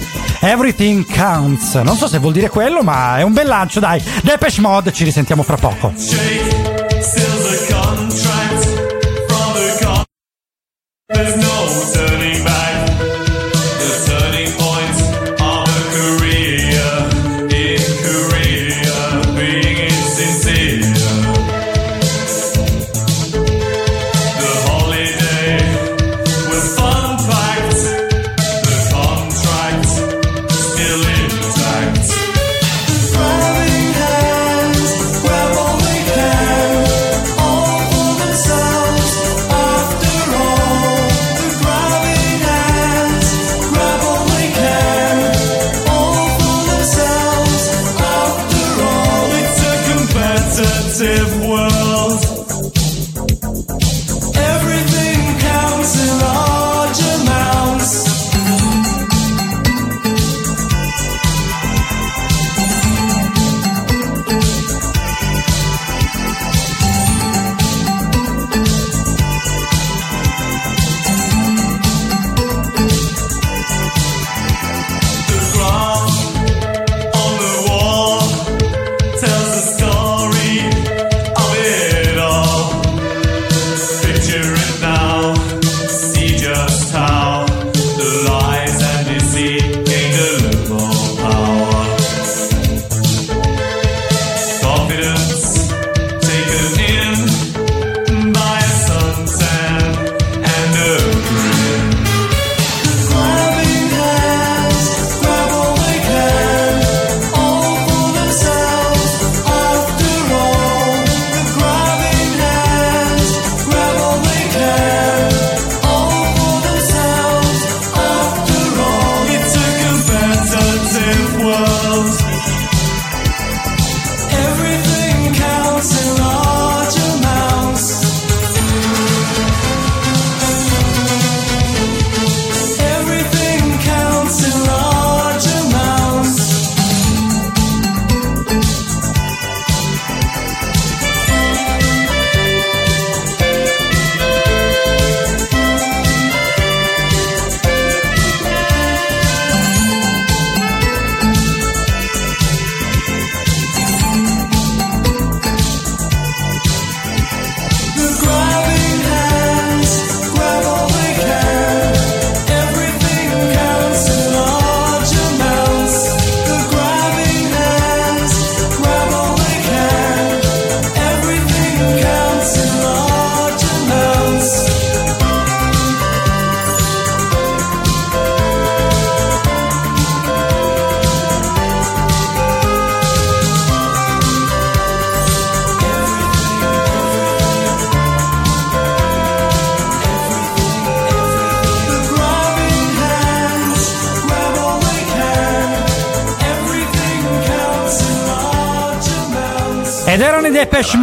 [0.47, 1.73] Everything counts.
[1.73, 3.99] Non so se vuol dire quello, ma è un bel lancio, dai.
[4.21, 5.91] Depeche Mode, ci risentiamo fra poco.
[5.95, 6.35] Silver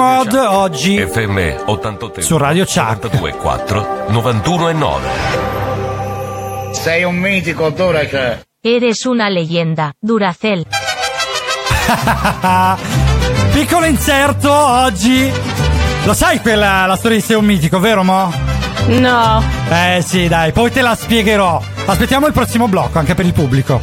[0.02, 3.04] Mode oggi FM 88 su Radio Chuck.
[3.04, 5.08] 92.4 91 e 9.
[6.72, 8.40] Sei un mitico, Duracell.
[8.60, 10.66] Eres una leyenda, Duracell.
[13.52, 15.30] Piccolo inserto oggi.
[16.04, 18.32] Lo sai quella, la storia di Sei un mitico, vero Mo?
[18.86, 19.40] No.
[19.70, 21.62] Eh sì, dai, poi te la spiegherò.
[21.86, 23.80] Aspettiamo il prossimo blocco anche per il pubblico.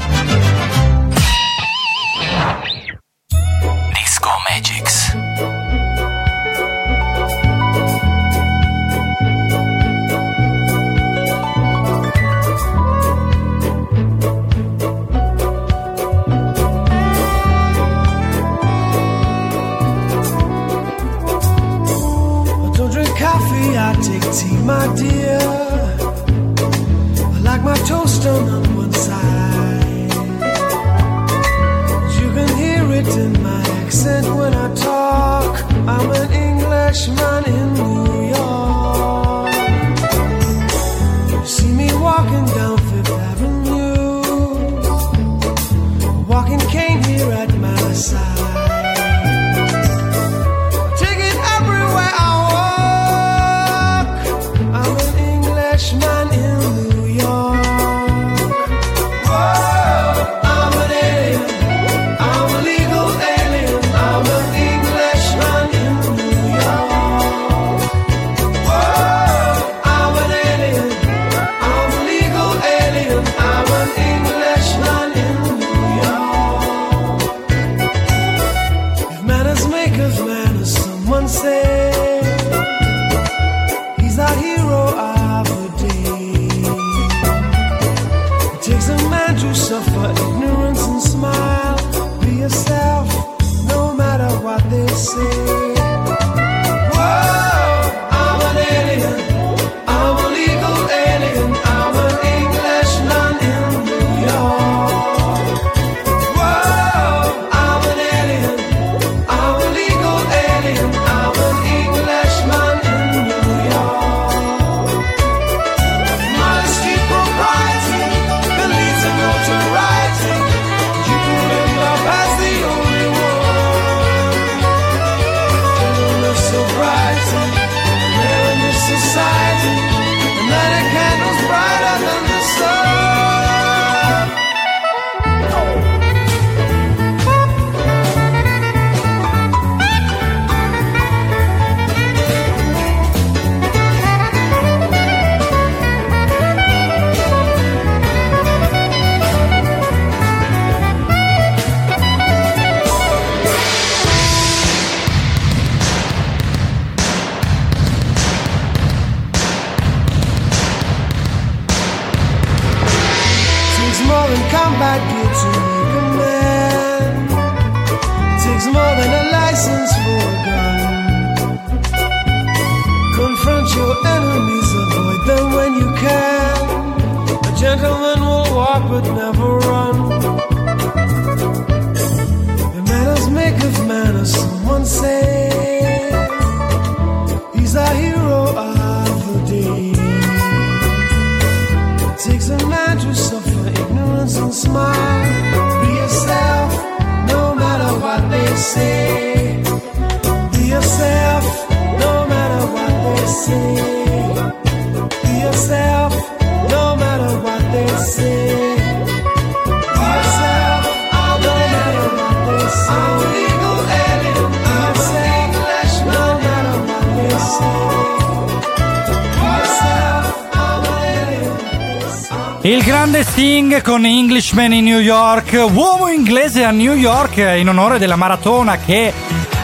[224.52, 229.14] Englishman in New York, uomo inglese a New York in onore della maratona che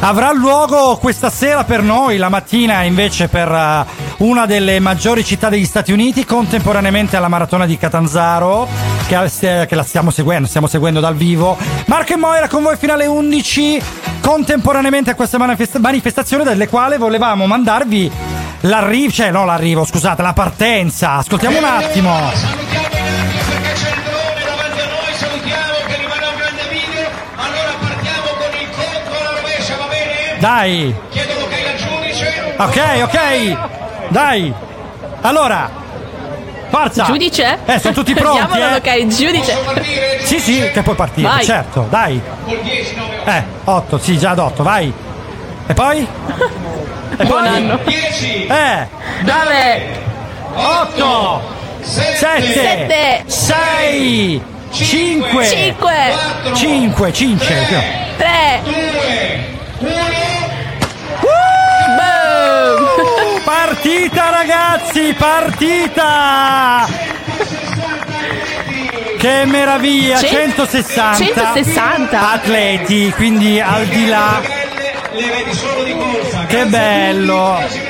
[0.02, 3.86] avrà luogo questa sera per noi, la mattina invece per eh,
[4.18, 8.68] una delle maggiori città degli Stati Uniti, contemporaneamente alla maratona di Catanzaro,
[9.08, 11.58] che, eh, che la stiamo seguendo, stiamo seguendo dal vivo.
[11.88, 13.82] Marco e Moira con voi fino alle 11,
[14.22, 18.12] contemporaneamente a questa manifest- manifestazione dalle quali volevamo mandarvi
[18.62, 21.14] l'arrivo, cioè no l'arrivo, scusate, la partenza.
[21.14, 22.55] Ascoltiamo un attimo.
[30.46, 30.96] Dai.
[31.10, 32.54] Chiedono che il giudice.
[32.58, 33.58] Ok, ok.
[34.10, 34.54] Dai.
[35.22, 35.72] Allora,
[36.70, 37.06] Forza!
[37.06, 37.58] Giudice?
[37.66, 38.42] Eh, sono tutti pronti.
[38.42, 38.94] Andiamolo, eh.
[38.94, 39.58] ok, giudice.
[39.66, 40.26] Partire, giudice.
[40.28, 41.44] Sì, sì, che puoi partire, vai.
[41.44, 42.22] certo, dai.
[43.26, 44.94] Eh, 8, sì, già ad 8, vai.
[45.66, 46.08] E poi?
[47.18, 47.80] E Buon anno.
[47.86, 48.46] 10.
[48.48, 48.88] Eh.
[49.22, 50.00] 9.
[50.54, 51.42] 8.
[51.82, 53.24] 7.
[53.26, 54.44] 6.
[54.72, 55.46] 5.
[55.46, 55.94] 5.
[56.54, 57.68] 5, 5.
[58.18, 58.62] 3.
[58.64, 59.54] 2.
[59.80, 60.15] 1.
[63.66, 66.86] Partita ragazzi, partita!
[69.18, 74.40] Che meraviglia, 160, 160 atleti, quindi al di là.
[76.46, 77.85] Che bello!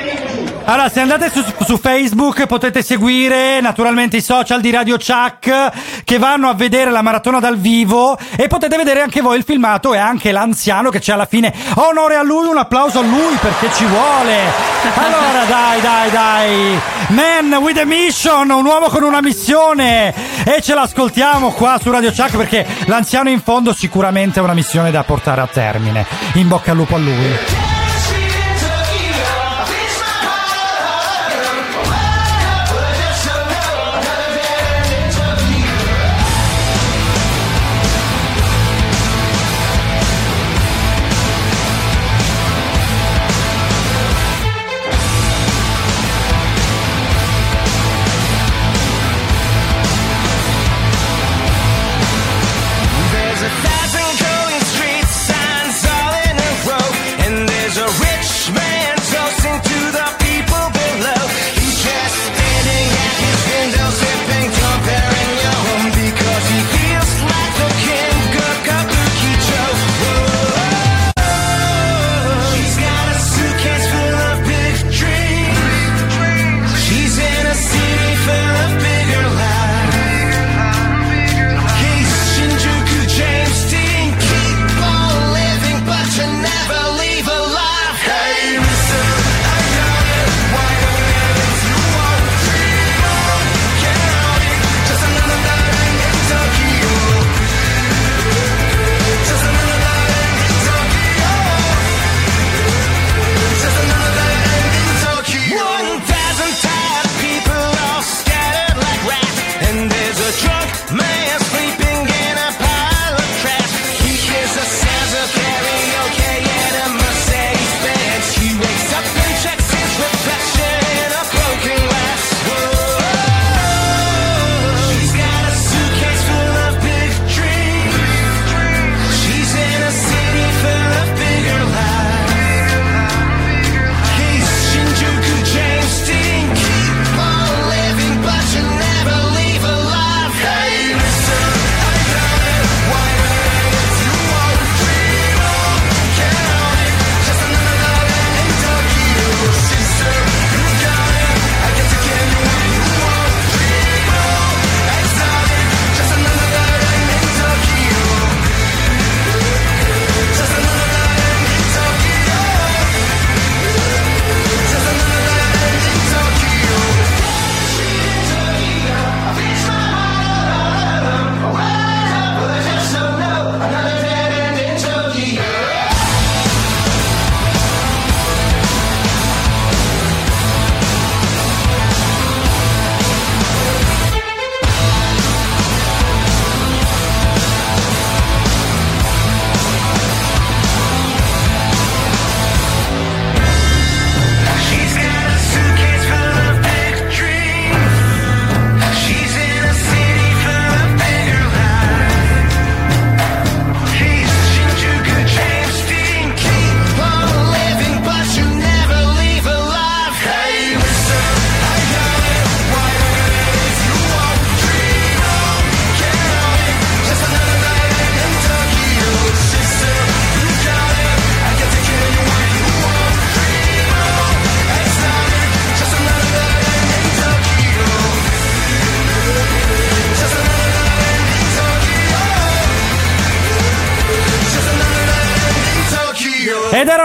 [0.68, 6.18] Allora, se andate su, su, Facebook potete seguire naturalmente i social di Radio Chuck che
[6.18, 9.99] vanno a vedere la maratona dal vivo e potete vedere anche voi il filmato e
[9.99, 11.53] anche l'anziano che c'è alla fine.
[11.76, 14.38] Onore a lui, un applauso a lui perché ci vuole.
[14.95, 16.80] Allora, dai, dai, dai.
[17.09, 20.13] Man with a mission, un uomo con una missione.
[20.45, 24.89] E ce l'ascoltiamo qua su Radio Chuck perché l'anziano in fondo sicuramente ha una missione
[24.89, 26.07] da portare a termine.
[26.34, 27.64] In bocca al lupo a lui.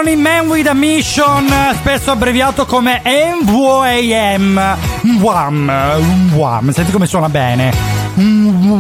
[0.01, 4.76] erano i Man with a Mission, spesso abbreviato come MVAM.
[5.20, 7.99] Wham, wham, senti come suona bene.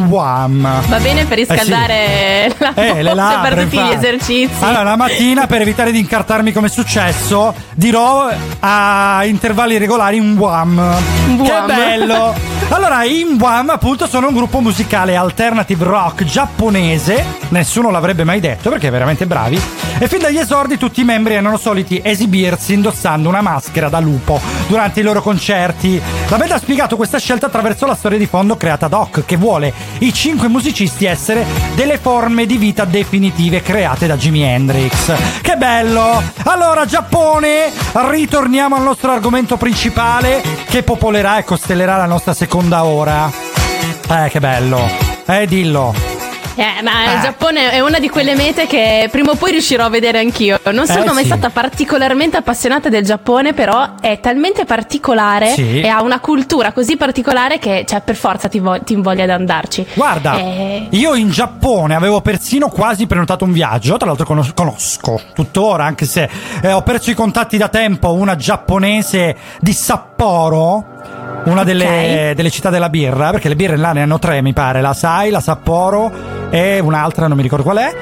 [0.08, 0.82] Wham.
[0.88, 1.52] Va bene per Eh sì.
[1.52, 4.52] riscaldare la Eh, le labbra, per tutti gli esercizi.
[4.64, 8.28] Allora, la mattina, per evitare di incartarmi come è successo, dirò
[8.60, 10.96] a intervalli regolari un wham.
[11.42, 11.66] Che Wham.
[11.66, 12.58] bello!
[12.70, 17.24] Allora, in Wham, appunto, sono un gruppo musicale alternative rock giapponese.
[17.48, 19.60] Nessuno l'avrebbe mai detto perché è veramente bravi.
[19.98, 24.40] E fin dagli esordi, tutti i membri erano soliti esibirsi indossando una maschera da lupo
[24.68, 26.00] durante i loro concerti.
[26.28, 29.36] La band ha spiegato questa scelta attraverso la storia di fondo creata ad hoc, che
[29.36, 35.40] vuole i cinque musicisti essere delle forme di vita definitive create da Jimi Hendrix.
[35.40, 36.22] Che bello!
[36.44, 43.30] Allora, Giappone, ritorniamo al nostro argomento principale che popolerà e costellerà la nostra seconda ora.
[44.08, 44.80] Eh, che bello!
[45.26, 46.09] Eh, dillo.
[46.60, 49.88] Eh, ma il Giappone è una di quelle mete che prima o poi riuscirò a
[49.88, 50.60] vedere anch'io.
[50.72, 51.28] Non sono Eh, mai sì.
[51.30, 55.80] stata particolarmente appassionata del Giappone, però è talmente particolare Sì.
[55.80, 59.30] e ha una cultura così particolare che cioè, per forza ti, vo- ti invoglia ad
[59.30, 59.86] andarci.
[59.94, 65.18] Guarda, Eh, io in Giappone avevo persino quasi prenotato un viaggio, tra l'altro conos- conosco
[65.32, 66.28] tuttora, anche se
[66.62, 70.84] eh, ho perso i contatti da tempo, una giapponese di Sapporo.
[71.44, 74.80] Una delle, delle città della birra, perché le birre là ne hanno tre, mi pare,
[74.80, 76.12] la Sai, la Sapporo
[76.50, 77.96] e un'altra, non mi ricordo qual è.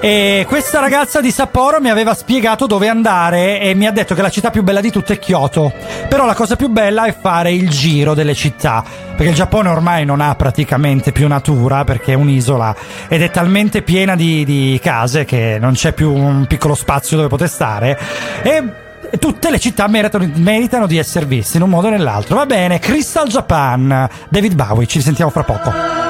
[0.00, 4.22] E questa ragazza di Sapporo mi aveva spiegato dove andare e mi ha detto che
[4.22, 5.72] la città più bella di tutte è Kyoto.
[6.08, 10.04] Però la cosa più bella è fare il giro delle città, perché il Giappone ormai
[10.04, 12.74] non ha praticamente più natura, perché è un'isola
[13.08, 17.28] ed è talmente piena di, di case che non c'è più un piccolo spazio dove
[17.28, 17.98] poter stare.
[18.42, 18.84] E
[19.18, 22.36] tutte le città meritano, meritano di essere viste in un modo o nell'altro.
[22.36, 26.05] Va bene, Crystal Japan, David Bowie, ci sentiamo fra poco.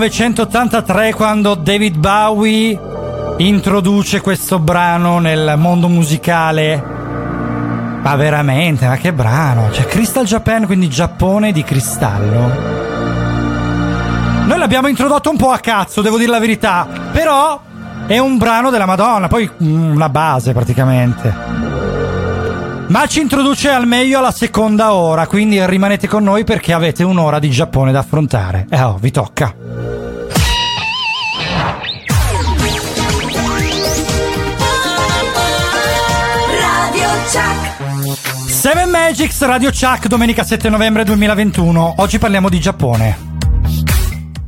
[0.00, 2.78] 1983 quando David Bowie
[3.36, 6.82] introduce questo brano nel mondo musicale.
[8.02, 9.68] Ma veramente, ma che brano!
[9.70, 12.50] C'è Crystal Japan, quindi Giappone di cristallo.
[14.46, 17.60] Noi l'abbiamo introdotto un po' a cazzo, devo dire la verità, però
[18.06, 21.34] è un brano della Madonna, poi una base praticamente.
[22.86, 27.38] Ma ci introduce al meglio alla seconda ora, quindi rimanete con noi perché avete un'ora
[27.38, 28.66] di Giappone da affrontare.
[28.70, 29.59] Eh oh, vi tocca.
[39.10, 41.94] Magics Radio Chuck, domenica 7 novembre 2021.
[41.96, 43.18] Oggi parliamo di Giappone.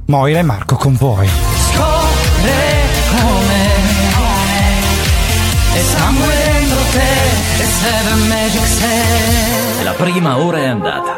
[0.06, 1.26] Moira e Marco con voi.
[1.26, 3.64] Scopre come
[5.74, 11.12] E dentro te E Seven Magic sei La prima ora è andata.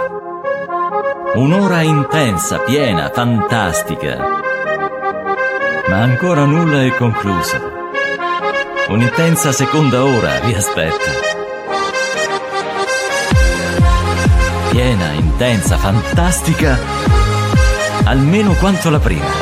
[1.35, 4.17] Un'ora intensa, piena, fantastica.
[5.89, 7.61] Ma ancora nulla è concluso.
[8.89, 11.34] Un'intensa seconda ora vi aspetta.
[14.85, 16.79] Piena, intensa, fantastica,
[18.05, 19.25] almeno quanto la prima.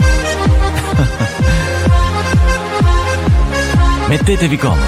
[4.07, 4.86] Mettetevi comodi.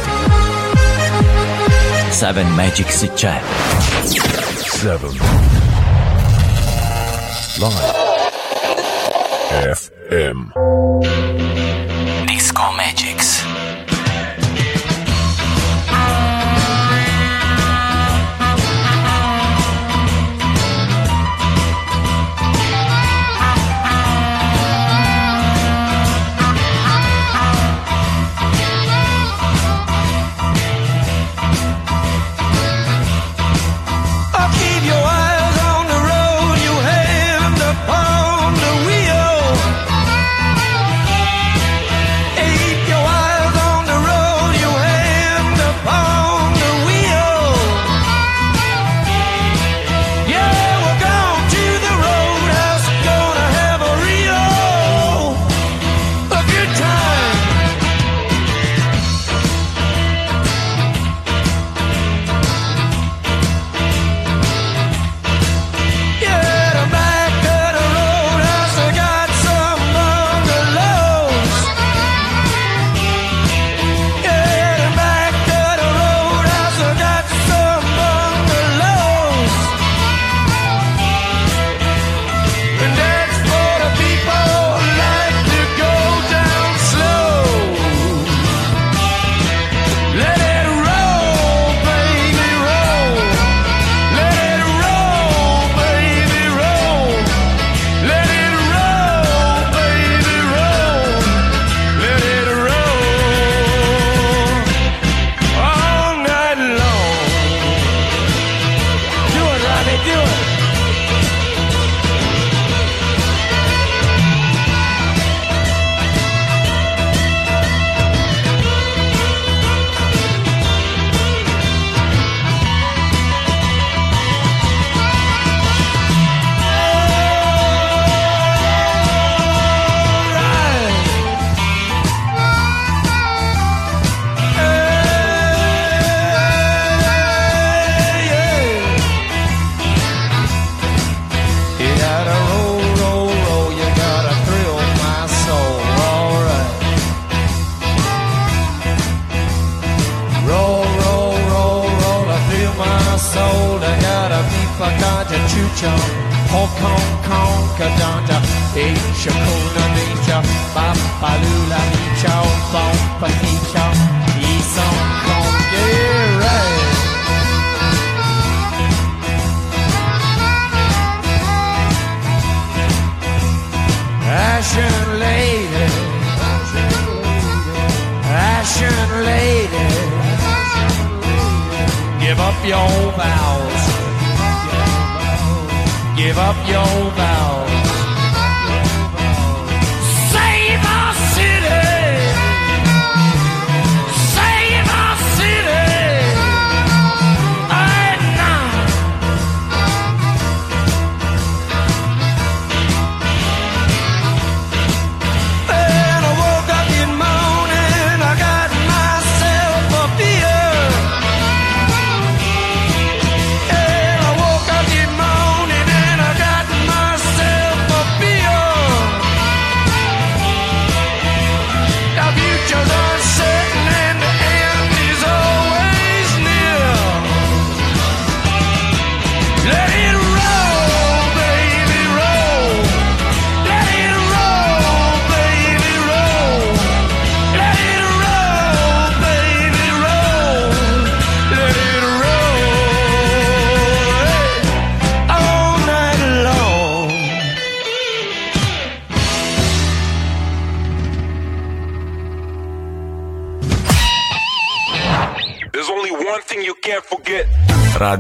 [2.11, 3.41] Seven Magics c'è.
[4.05, 5.19] Seven.
[7.59, 7.93] Live.
[9.75, 10.64] FM.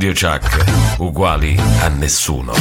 [0.04, 2.52] Radio Chuck, uguali a nessuno.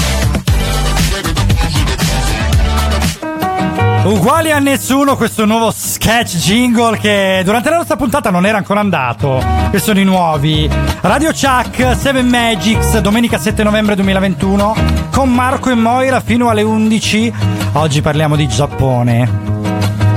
[4.05, 8.79] Uguali a nessuno questo nuovo sketch jingle che durante la nostra puntata non era ancora
[8.79, 9.43] andato.
[9.71, 10.69] Che sono i nuovi.
[11.01, 14.75] Radio Chuck, 7 Magics, domenica 7 novembre 2021,
[15.11, 17.33] con Marco e Moira fino alle 11.
[17.73, 19.29] Oggi parliamo di Giappone.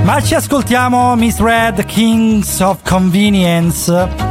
[0.03, 4.26] Ma ci ascoltiamo Miss Red Kings of Convenience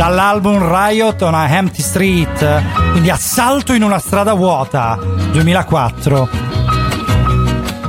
[0.00, 4.98] dall'album Riot on a Empty Street, quindi assalto in una strada vuota
[5.30, 6.28] 2004.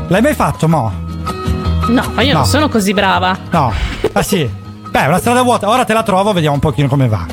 [0.09, 0.91] L'hai mai fatto, Mo?
[1.87, 2.39] No, ma io No.
[2.39, 3.37] non sono così brava.
[3.51, 3.71] No.
[4.11, 4.45] Ah sì.
[4.89, 7.25] Beh, una strada vuota, ora te la trovo, vediamo un pochino come va.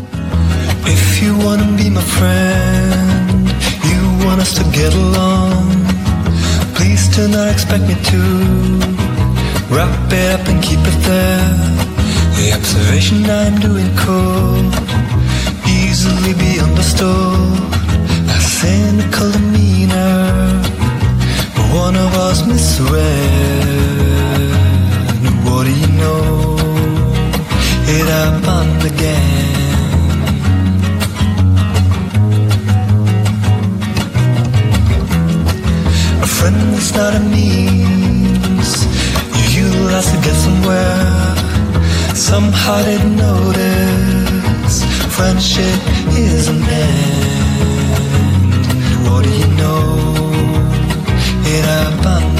[0.85, 3.53] If you wanna be my friend,
[3.83, 5.93] you want us to get along.
[6.75, 11.97] Please do not expect me to wrap it up and keep it there.
[12.39, 14.71] The observation I'm doing could
[15.67, 17.59] easily be understood.
[18.31, 20.63] A cynical demeanor,
[21.57, 23.59] but one of us misread.
[25.45, 26.57] What do you know?
[27.97, 29.59] It happened again.
[36.23, 38.71] A friend is not a means
[39.57, 41.48] you utilize to get somewhere.
[42.19, 44.83] Somehow didn't notice
[45.17, 45.81] friendship
[46.19, 47.47] is an end.
[49.09, 49.85] What do you know?
[51.47, 52.38] It happened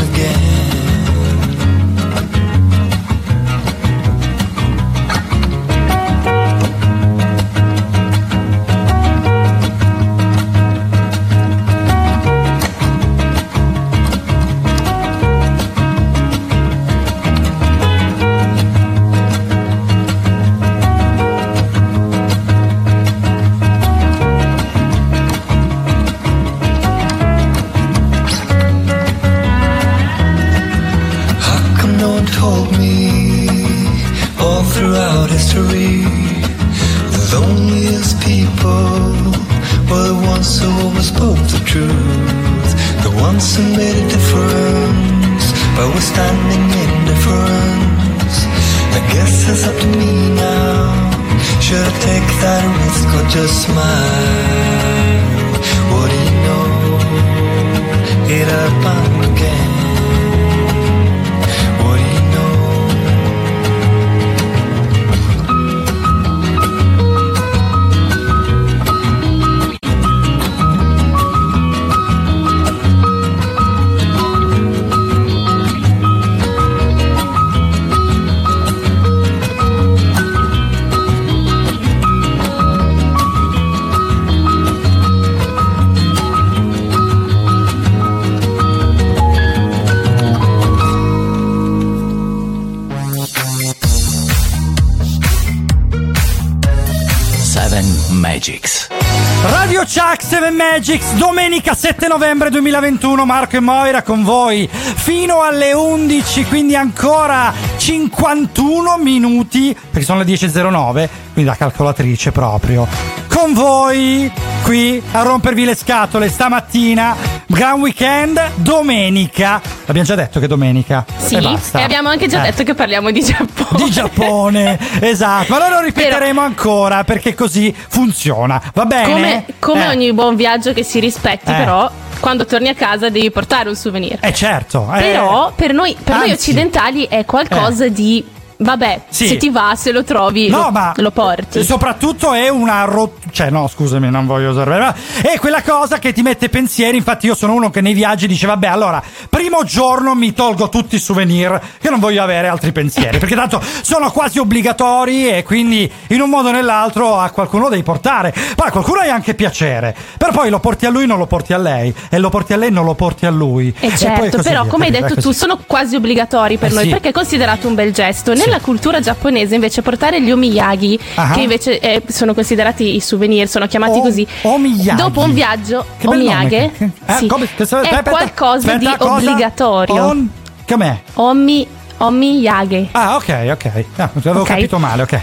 [100.89, 106.77] 7 Magics, domenica 7 novembre 2021, Marco e Moira con voi fino alle 11, quindi
[106.77, 112.89] ancora 51 minuti, perché sono le 10.09, quindi la calcolatrice proprio.
[113.29, 114.33] Con voi
[114.63, 117.15] qui a rompervi le scatole stamattina,
[117.47, 119.61] gran weekend, domenica.
[119.85, 121.05] L'abbiamo già detto che domenica.
[121.29, 122.51] Sì, e e abbiamo anche già Eh.
[122.51, 123.85] detto che parliamo di Giappone.
[123.85, 125.53] Di Giappone, esatto.
[125.53, 128.61] Ma noi lo ripeteremo ancora perché così funziona.
[128.75, 129.13] Va bene?
[129.13, 129.89] Come, come Eh.
[129.89, 131.55] ogni buon viaggio che si rispetti, Eh.
[131.55, 134.19] però, quando torni a casa devi portare un souvenir.
[134.21, 134.91] Eh certo.
[134.95, 135.01] eh.
[135.01, 138.25] Però per noi, per noi occidentali è qualcosa di.
[138.61, 139.29] Vabbè, Sì.
[139.29, 141.63] se ti va, se lo trovi, No, lo, ma lo porti.
[141.63, 143.18] Soprattutto è una rottura.
[143.31, 144.79] Cioè, no, scusami, non voglio usare.
[144.79, 146.97] Ma è quella cosa che ti mette pensieri.
[146.97, 150.97] Infatti, io sono uno che nei viaggi dice: Vabbè, allora, primo giorno mi tolgo tutti
[150.97, 153.19] i souvenir, che non voglio avere altri pensieri.
[153.19, 157.83] perché tanto sono quasi obbligatori e quindi in un modo o nell'altro a qualcuno devi
[157.83, 158.33] portare.
[158.55, 159.95] Poi a qualcuno hai anche piacere.
[160.17, 161.93] Però poi lo porti a lui, non lo porti a lei.
[162.11, 163.69] E lo porti a lei, non lo porti a lui.
[163.81, 166.75] Eh E poi certo, però via, come hai detto tu sono quasi obbligatori per Eh
[166.75, 166.91] noi sì.
[166.91, 168.35] perché è considerato un bel gesto.
[168.35, 171.31] Nella cultura giapponese invece portare gli omiyagi, Ah.
[171.33, 173.18] che invece eh, sono considerati i souvenir,
[173.49, 174.27] sono chiamati O- così.
[174.43, 174.95] omiyagi.
[175.01, 178.97] Dopo un viaggio, Che omiyage Che- eh, sì, come- che- è aspetta, qualcosa aspetta, di
[178.99, 179.13] cosa?
[179.13, 180.05] obbligatorio.
[180.05, 180.31] On-
[180.67, 181.01] Com'è?
[181.15, 181.67] Omi,
[181.99, 182.89] omiyage.
[182.93, 183.85] Ah, ok, ok.
[183.97, 184.47] Ah, avevo Ok.
[184.47, 185.21] capito male, ok.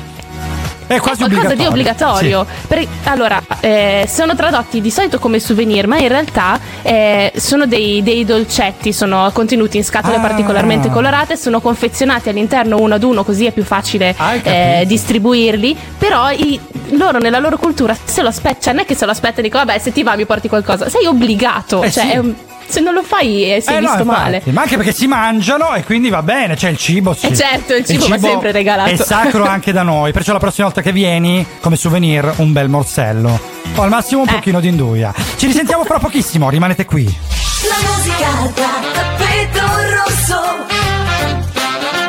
[0.87, 2.39] È quasi È qualcosa di obbligatorio.
[2.41, 2.45] obbligatorio.
[2.67, 8.03] Per- allora, eh, sono tradotti di solito come souvenir, ma in realtà eh, sono dei,
[8.03, 10.19] dei dolcetti, sono contenuti in scatole Ah.
[10.19, 15.75] particolarmente colorate, sono confezionati all'interno uno ad uno, così è più facile Hai eh, distribuirli.
[15.97, 16.59] Però i-
[16.91, 19.43] loro nella loro cultura se lo aspettano, cioè non è che se lo aspettano e
[19.43, 22.11] dico vabbè se ti va mi porti qualcosa, sei obbligato, Eh, cioè sì.
[22.11, 22.33] è un-
[22.67, 24.21] se non lo fai eh, sei Eh, no, visto infatti.
[24.21, 24.41] male.
[24.47, 27.27] Ma anche perché si mangiano e quindi va bene, cioè il cibo sì.
[27.27, 28.89] Eh, certo, il cibo va sempre regalato.
[28.89, 32.69] È sacro anche da noi, perciò la prossima volta che vieni, come souvenir, un bel
[32.69, 33.39] morsello.
[33.75, 34.27] O al massimo Eh.
[34.27, 35.13] un pochino di induia.
[35.37, 37.03] Ci risentiamo fra pochissimo, rimanete qui.
[37.03, 40.41] La musica da tappeto rosso.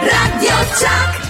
[0.01, 1.26] Radio Chuck.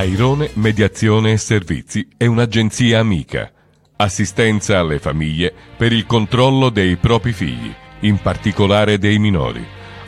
[0.00, 3.52] Airone Mediazione e Servizi è un'agenzia amica.
[3.96, 7.70] Assistenza alle famiglie per il controllo dei propri figli,
[8.00, 9.62] in particolare dei minori.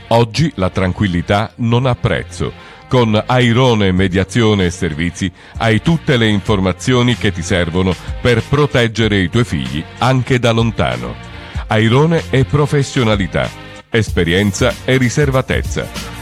[0.09, 2.55] Oggi la tranquillità non ha prezzo.
[2.89, 9.29] Con Airone Mediazione e Servizi hai tutte le informazioni che ti servono per proteggere i
[9.29, 11.15] tuoi figli anche da lontano.
[11.67, 13.47] Airone è professionalità,
[13.91, 16.22] esperienza e riservatezza.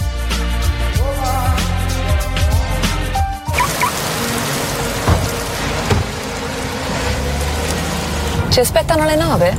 [8.51, 9.57] Ci aspettano alle nove?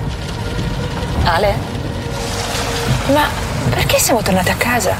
[1.24, 1.56] Ale?
[3.10, 3.26] Ma
[3.70, 4.94] perché siamo tornati a casa?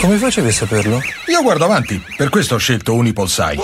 [0.00, 1.00] Come facevi a saperlo?
[1.26, 3.60] Io guardo avanti, per questo ho scelto Unipolsai.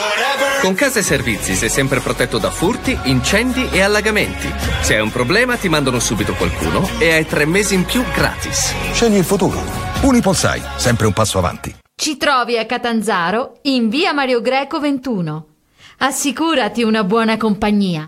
[0.60, 4.48] Con Casa e Servizi sei sempre protetto da furti, incendi e allagamenti.
[4.80, 8.72] Se hai un problema ti mandano subito qualcuno e hai tre mesi in più gratis.
[8.92, 9.60] Scegli il futuro.
[10.02, 11.74] Unipolsai, sempre un passo avanti.
[11.96, 15.55] Ci trovi a Catanzaro in via Mario Greco 21.
[15.98, 18.04] Assicurati una buona compagnia.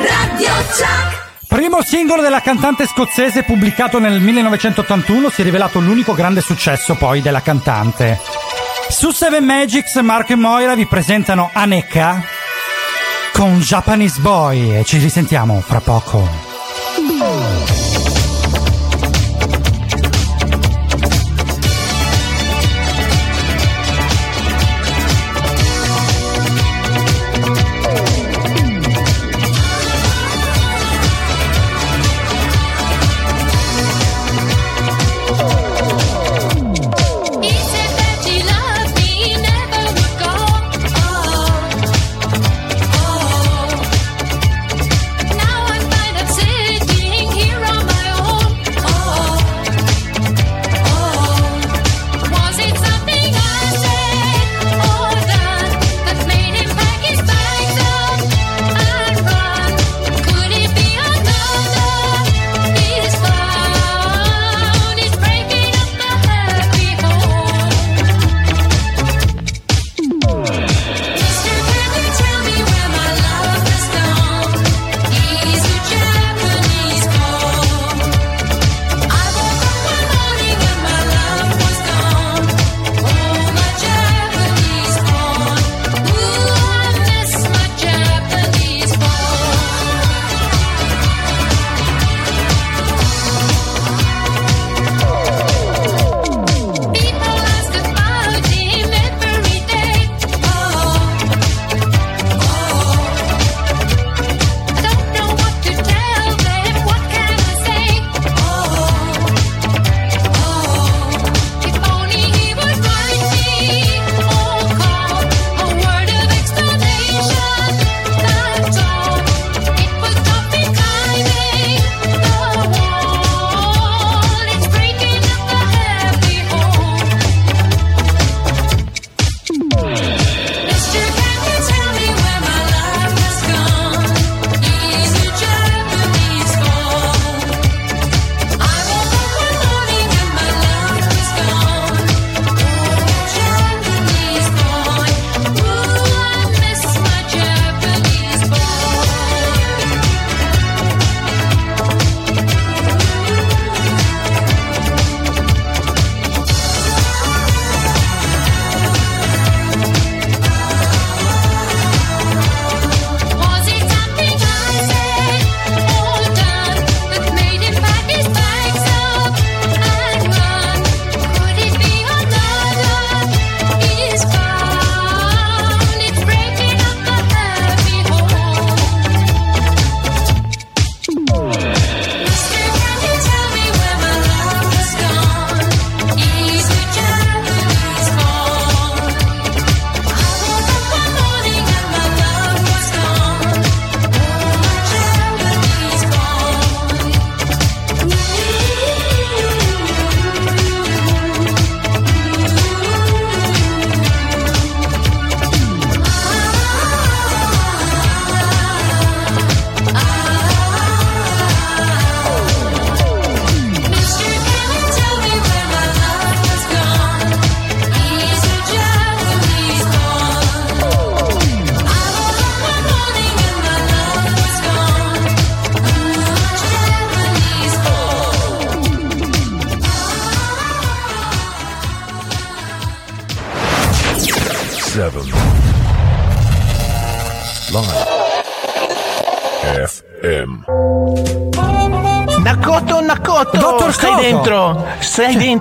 [0.00, 0.48] Radio
[1.48, 7.22] Primo singolo della cantante scozzese pubblicato nel 1981 si è rivelato l'unico grande successo poi
[7.22, 8.20] della cantante.
[8.90, 12.22] Su Seven Magics, Marco e Moira vi presentano Aneka
[13.32, 16.28] con Japanese Boy e ci risentiamo fra poco.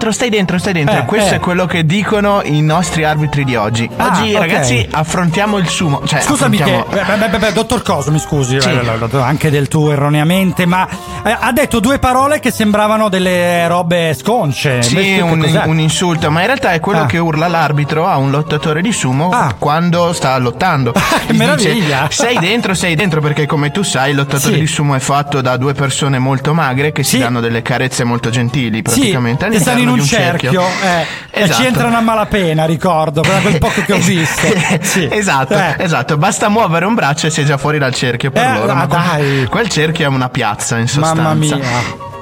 [0.03, 0.97] Dentro, stai dentro, stai dentro.
[0.97, 1.38] Eh, Questo eh.
[1.38, 3.89] è quello che dicono i nostri arbitri di oggi.
[3.95, 4.39] Ah, Oggi, ok.
[4.39, 6.01] ragazzi, affrontiamo il sumo.
[6.05, 8.69] Cioè, Scusami che, affrontiamo- beh, beh, beh, beh, dottor Coso, mi scusi, Sì.
[8.69, 10.88] eh, anche del tuo erroneamente, ma
[11.31, 14.81] ha detto due parole che sembravano delle robe sconce.
[14.83, 17.05] Sì, un, un insulto, ma in realtà è quello Ah.
[17.05, 20.91] che urla l'arbitro a un lottatore di sumo quando sta lottando.
[21.25, 22.07] che Gli meraviglia!
[22.09, 24.59] Dice, sei dentro, sei dentro, perché come tu sai, il lottatore Sì.
[24.59, 28.29] di sumo è fatto da due persone molto magre che si danno delle carezze molto
[28.29, 29.45] gentili, praticamente.
[29.45, 30.05] Sì, che stanno in all'interno un di
[30.49, 31.61] cerchio, eh, e Esatto.
[31.61, 34.41] ci entrano a malapena, ricordo, per quel poco che ho visto.
[34.81, 35.07] Sì.
[35.09, 35.75] esatto, Eh.
[35.79, 38.71] esatto, basta muovere un braccio e sei già fuori dal cerchio per Eh, loro.
[38.71, 39.45] ah, ma dai.
[39.49, 41.11] Quel cerchio è una piazza in sostanza.
[41.15, 41.57] Mamma mia.
[41.57, 42.12] La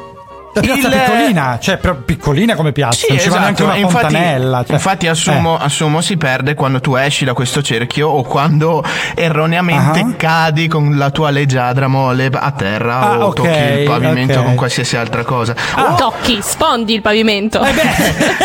[0.59, 3.87] piazza Il- piccolina, cioè proprio piccolina come piazza, Sì, non ci va neanche una esatto,
[3.93, 4.63] infatti, fontanella.
[4.65, 4.73] cioè.
[4.75, 5.63] infatti assumo, Eh.
[5.63, 8.83] assumo si perde quando tu esci da questo cerchio o quando
[9.15, 10.13] erroneamente Ah.
[10.17, 13.49] cadi con la tua leggiadra mole a terra Ah, o ok, tocchi
[13.79, 14.45] il pavimento ok.
[14.45, 15.55] con qualsiasi altra cosa.
[15.77, 17.59] O tocchi, spondi il pavimento.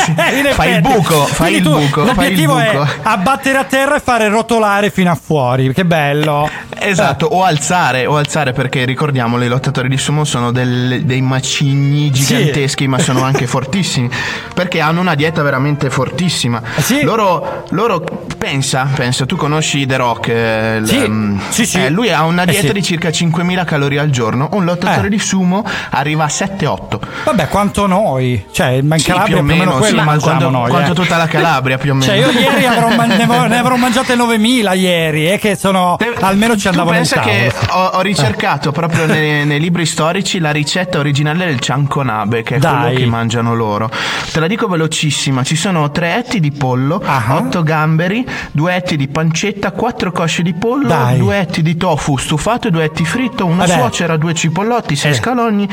[0.06, 2.82] Eh In Fai il buco, fai Quindi il tu- buco, fai il L'obiettivo buco.
[2.82, 5.72] è abbattere a terra e fare rotolare fino a fuori.
[5.72, 6.48] Che bello.
[6.78, 11.95] Esatto, o alzare, o alzare perché ricordiamolo, i lottatori di sumo sono del- dei macigni
[12.10, 14.08] giganteschi, ma sono anche fortissimi
[14.54, 16.62] perché hanno una dieta veramente fortissima.
[17.02, 18.02] Loro, loro
[18.38, 21.84] pensa, pensa, tu conosci The Rock, eh, Sì, ehm, sì, sì.
[21.84, 22.72] eh, lui ha una Eh, dieta sì.
[22.72, 25.10] di circa 5.000 calorie al giorno, un lottatore Eh.
[25.10, 27.00] di sumo arriva a 7-8.
[27.24, 28.46] Vabbè, quanto noi?
[28.50, 30.70] Cioè, in Sì, Calabria più o meno, quello sì, ma mangiamo quanto- noi.
[30.70, 30.94] quanto eh.
[30.94, 32.06] tutta la Calabria, più o meno.
[32.06, 35.96] Cioè, io ieri avrò man- ne, avrò, ne avrò mangiate 9000 ieri, e che sono.
[36.20, 40.50] Almeno ci andavo nel pensa che ho, ho ricercato proprio nei, nei libri storici la
[40.50, 42.80] ricetta originale del cianconabe, che è Dai.
[42.80, 43.90] quello che mangiano loro.
[44.32, 47.36] Te la dico velocissima: ci sono tre etti di pollo, Ah.
[47.36, 51.18] otto gamberi, due etti di pancetta, quattro cosce di pollo, Dai.
[51.18, 53.78] due etti di tofu stufato e due etti fritto, una Vabbè.
[53.78, 55.68] suocera, due cipollotti, sei scalogni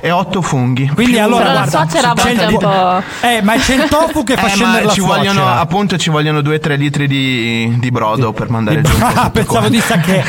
[0.00, 0.88] e otto funghi.
[0.88, 3.02] Quindi Più- allora Però la guarda, suocera a c'è il un po'-.
[3.26, 6.10] Eh, ma c'è il tofu che fa Eh, scendere ma la ci vogliono, appunto, ci
[6.10, 10.24] vogliono 2-3 litri di, di brodo per mandare giù un po' Ah, pensavo di sacche.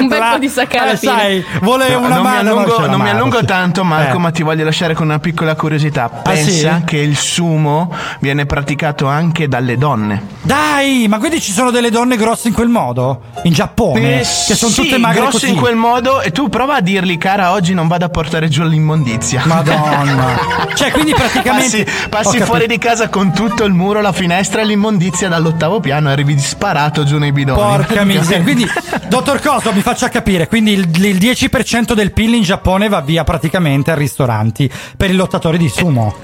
[0.00, 2.38] Un becco di alla Eh, sai, vuole No, una non mi mano.
[2.50, 3.44] allungo, non mi mano, allungo sì.
[3.56, 4.20] Tanto Marco Eh.
[4.20, 6.84] ma ti voglio lasciare con una piccola curiosità pensa sì?
[6.84, 12.16] che il sumo viene praticato anche dalle donne Dai, ma quindi ci sono delle donne
[12.16, 13.22] grosse in quel modo?
[13.44, 14.20] In Giappone?
[14.20, 15.52] Eh, che sono sì, tutte magre grosse così.
[15.52, 18.62] in quel modo e tu prova a dirgli cara oggi non vado a portare giù
[18.62, 20.38] l'immondizia Madonna.
[20.76, 24.66] Cioè, quindi praticamente- passi, passi fuori di casa con tutto il muro la finestra e
[24.66, 28.42] l'immondizia dall'ottavo piano e arrivi sparato giù nei bidoni Porca miseria.
[28.42, 28.68] Quindi,
[29.08, 30.46] dottor Coso, mi faccia capire.
[30.46, 33.44] Quindi il, il 10% del PIL in Giappone va via praticamente
[33.90, 36.14] ai ristoranti per i lottatori di sumo.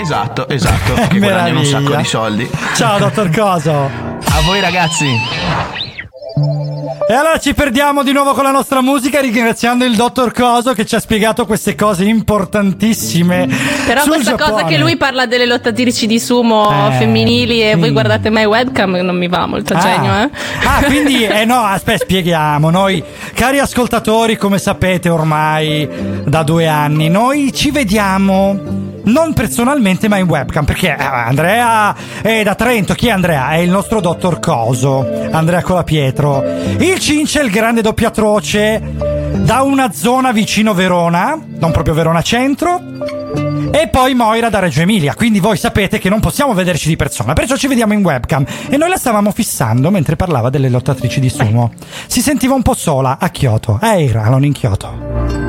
[0.00, 3.72] esatto esatto che guadagnano un sacco di soldi Ciao, dottor Coso.
[3.72, 5.06] a voi ragazzi
[6.36, 10.84] E allora ci perdiamo di nuovo con la nostra musica ringraziando il dottor Coso che
[10.84, 13.46] ci ha spiegato queste cose importantissime.
[13.86, 14.64] Però questa cosa Giappone.
[14.64, 17.92] che lui parla delle lottatrici di sumo Eh, femminili e voi sì.
[17.92, 19.80] guardate mai webcam non mi va molto Ah.
[19.80, 20.30] genio, eh?
[20.66, 22.68] Ah, quindi, eh no, aspetta, spieghiamo.
[22.68, 23.02] Noi,
[23.32, 25.88] cari ascoltatori, come sapete ormai
[26.24, 30.64] da due anni, noi ci vediamo non personalmente, ma in webcam.
[30.64, 32.94] Perché eh, Andrea è da Trento.
[32.94, 33.50] Chi è Andrea?
[33.50, 36.42] È il nostro dottor Coso, Andrea Colapietro.
[36.78, 38.80] Il Cince, il grande doppiatroce,
[39.36, 42.80] da una zona vicino Verona, non proprio Verona centro.
[43.70, 47.32] E poi Moira da Reggio Emilia, quindi voi sapete che non possiamo vederci di persona,
[47.32, 48.44] perciò ci vediamo in webcam.
[48.68, 51.72] E noi la stavamo fissando mentre parlava delle lottatrici di sumo.
[52.06, 55.43] Si sentiva un po' sola a Kyoto, a Eira, non in Kyoto.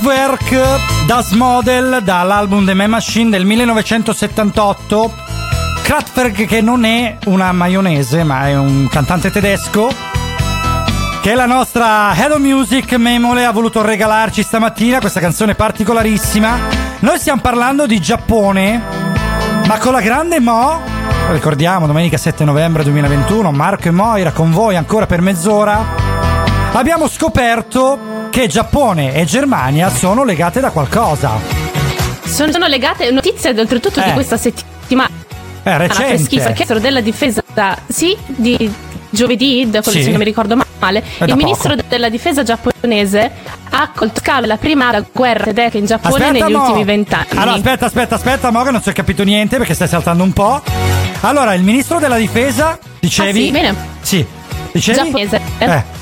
[0.00, 5.12] Kraftwerk Das Model dall'album The Man Machine del 1978.
[5.82, 9.90] Kraftwerk che non è una maionese, ma è un cantante tedesco
[11.20, 16.58] che la nostra Hello Music Memole ha voluto regalarci stamattina questa canzone particolarissima.
[17.00, 18.80] Noi stiamo parlando di Giappone,
[19.66, 20.80] ma con la grande Mo,
[21.32, 25.84] ricordiamo domenica 7 novembre 2021, Marco e Moira con voi ancora per mezz'ora.
[26.72, 31.32] Abbiamo scoperto che Giappone e Germania sono legate da qualcosa.
[32.24, 34.04] Sono, legate notizie oltretutto Eh.
[34.04, 35.08] di questa settimana.
[35.62, 35.94] È recente.
[36.04, 36.42] freschissima.
[36.42, 37.42] Il ministro della difesa,
[37.88, 38.72] sì, di
[39.10, 40.04] giovedì, da quello Sì.
[40.04, 41.88] se non mi ricordo male, il ministro poco.
[41.88, 43.30] della difesa giapponese
[43.70, 46.60] ha accolto scalo la prima guerra tedesca in Giappone negli Mo.
[46.62, 47.26] ultimi vent'anni.
[47.34, 50.32] Allora, aspetta, aspetta, aspetta, Mo, che non si è capito niente perché stai saltando un
[50.32, 50.62] po'.
[51.20, 53.40] Allora, il ministro della difesa, dicevi?
[53.40, 53.74] Ah, sì, bene.
[54.00, 54.26] Sì,
[54.72, 54.96] dicevi?
[54.98, 55.40] Giapponese.
[55.58, 55.96] Eh.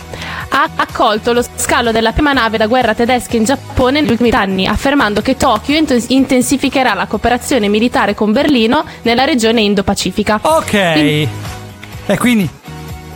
[0.48, 4.66] Ha accolto lo scalo della prima nave da guerra tedesca in Giappone negli ultimi anni,
[4.66, 10.38] affermando che Tokyo int- intensificherà la cooperazione militare con Berlino nella regione Indo-Pacifica.
[10.42, 10.74] Ok.
[10.74, 11.28] E
[12.18, 12.48] quindi...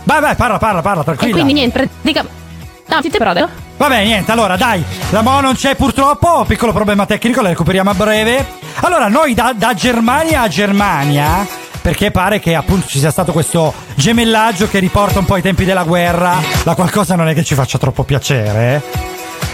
[0.03, 1.33] Vai, vai, parla, parla, parla, E tranquilla.
[1.33, 2.39] quindi niente, praticamente...
[2.87, 3.33] No, siete però...
[3.77, 7.93] Vabbè, niente, allora dai, la Mo non c'è purtroppo, piccolo problema tecnico, la recuperiamo a
[7.95, 8.45] breve.
[8.81, 11.47] Allora, noi da, da Germania a Germania,
[11.81, 15.65] perché pare che appunto ci sia stato questo gemellaggio che riporta un po' ai tempi
[15.65, 18.75] della guerra, la qualcosa non è che ci faccia troppo piacere.
[18.75, 19.09] eh.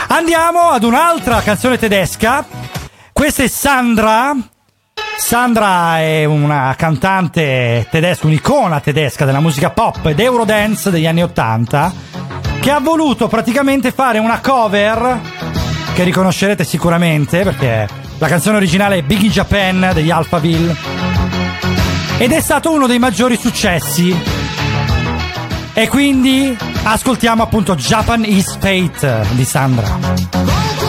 [0.09, 2.45] Andiamo ad un'altra canzone tedesca.
[3.11, 4.35] Questa è Sandra.
[5.17, 11.93] Sandra è una cantante tedesca, un'icona tedesca della musica pop ed eurodance degli anni 80
[12.59, 15.19] che ha voluto praticamente fare una cover
[15.93, 17.87] che riconoscerete sicuramente perché
[18.19, 21.06] La canzone originale è Biggie Japan degli Alphaville.
[22.19, 24.15] Ed è stato uno dei maggiori successi.
[25.73, 30.86] E quindi ascoltiamo appunto Japan is Fate di Sandra.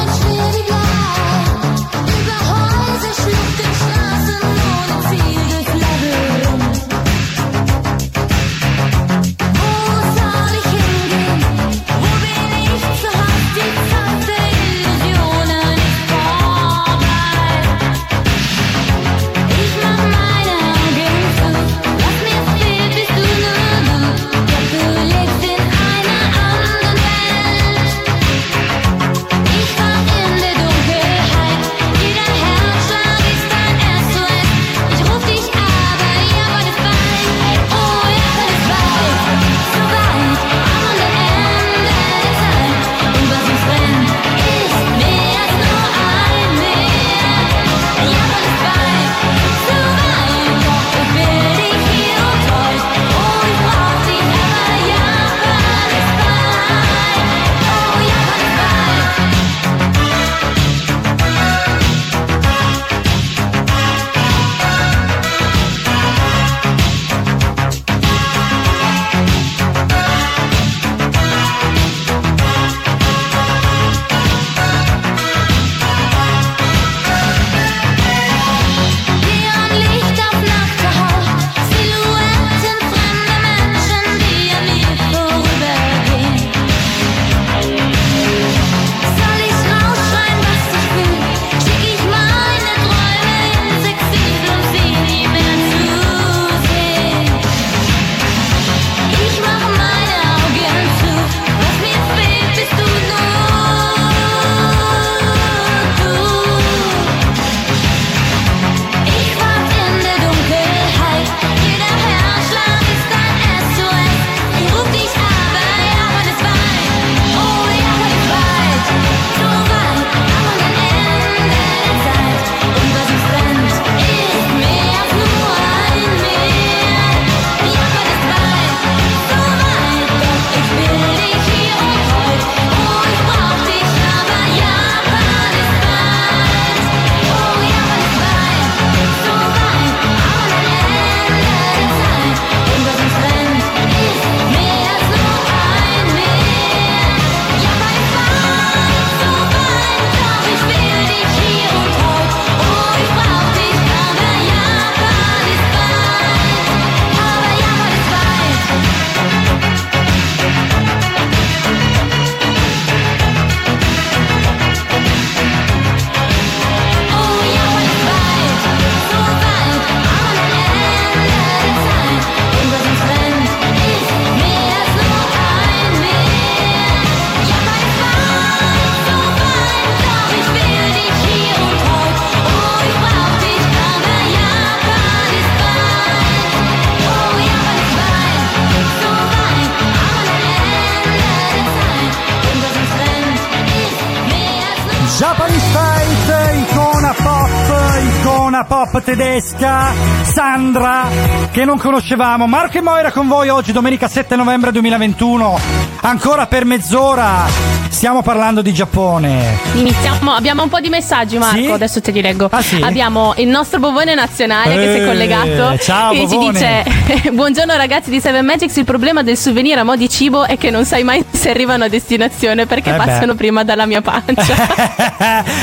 [199.39, 199.93] Tedesca,
[200.23, 201.06] Sandra,
[201.52, 202.47] che non conoscevamo.
[202.47, 205.59] Marco e Moira con voi oggi, domenica 7 novembre 2021.
[206.01, 209.59] Ancora per mezz'ora stiamo parlando di Giappone.
[209.74, 211.66] Iniziamo, abbiamo un po' di messaggi Marco, Sì?
[211.70, 212.48] adesso te li leggo.
[212.51, 212.81] Ah, sì?
[212.81, 216.52] Abbiamo il nostro bovone nazionale che si Eh, è collegato ciao, e ci Bovone.
[216.52, 220.56] dice Buongiorno ragazzi di Seven Magics, il problema del souvenir a mo' di cibo è
[220.59, 224.55] che non sai mai se arrivano a destinazione perché Eh passano prima dalla mia pancia.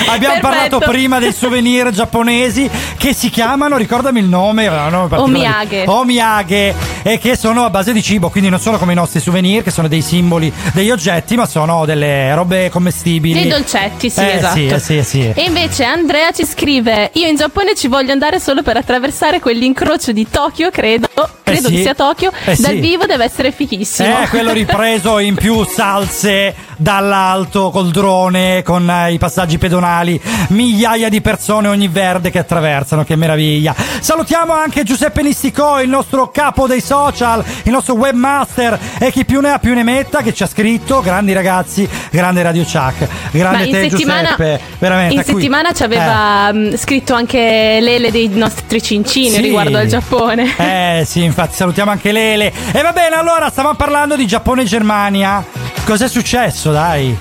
[0.07, 0.39] Abbiamo Perfetto.
[0.41, 5.21] parlato prima dei souvenir giapponesi che si chiamano, ricordami il nome, particolare.
[5.21, 5.83] Omiyage.
[5.87, 9.63] Omiyage, e che sono a base di cibo, quindi non sono come i nostri souvenir,
[9.63, 13.41] che sono dei simboli, degli oggetti, ma sono delle robe commestibili.
[13.41, 14.55] Dei dolcetti, sì, Eh, esatto.
[14.55, 15.31] sì, eh, sì, sì.
[15.35, 20.11] E invece Andrea ci scrive: Io in Giappone ci voglio andare solo per attraversare quell'incrocio
[20.11, 21.04] di Tokyo, credo.
[21.43, 21.75] Credo Eh sì.
[21.77, 22.31] che sia Tokyo.
[22.45, 22.79] Eh Dal sì.
[22.79, 24.23] vivo deve essere fichissimo.
[24.23, 30.19] Eh, quello ripreso in più salse dall'alto col drone con eh, i passaggi pedonali,
[30.49, 33.73] migliaia di persone ogni verde che attraversano, che meraviglia.
[33.99, 39.39] Salutiamo anche Giuseppe Nisticò, il nostro capo dei social, il nostro webmaster e chi più
[39.39, 43.57] ne ha più ne metta che ci ha scritto, grandi ragazzi, grande Radio Chuck, grande
[43.57, 45.13] Ma in te Giuseppe, veramente.
[45.15, 45.85] in settimana ci Eh.
[45.85, 49.41] aveva mh, scritto anche Lele dei nostri cincini Sì.
[49.41, 50.53] riguardo al Giappone.
[50.57, 52.51] Eh sì, infatti salutiamo anche Lele.
[52.71, 55.43] E va bene, allora stavamo parlando di Giappone e Germania.
[55.85, 57.15] Cos'è successo, dai?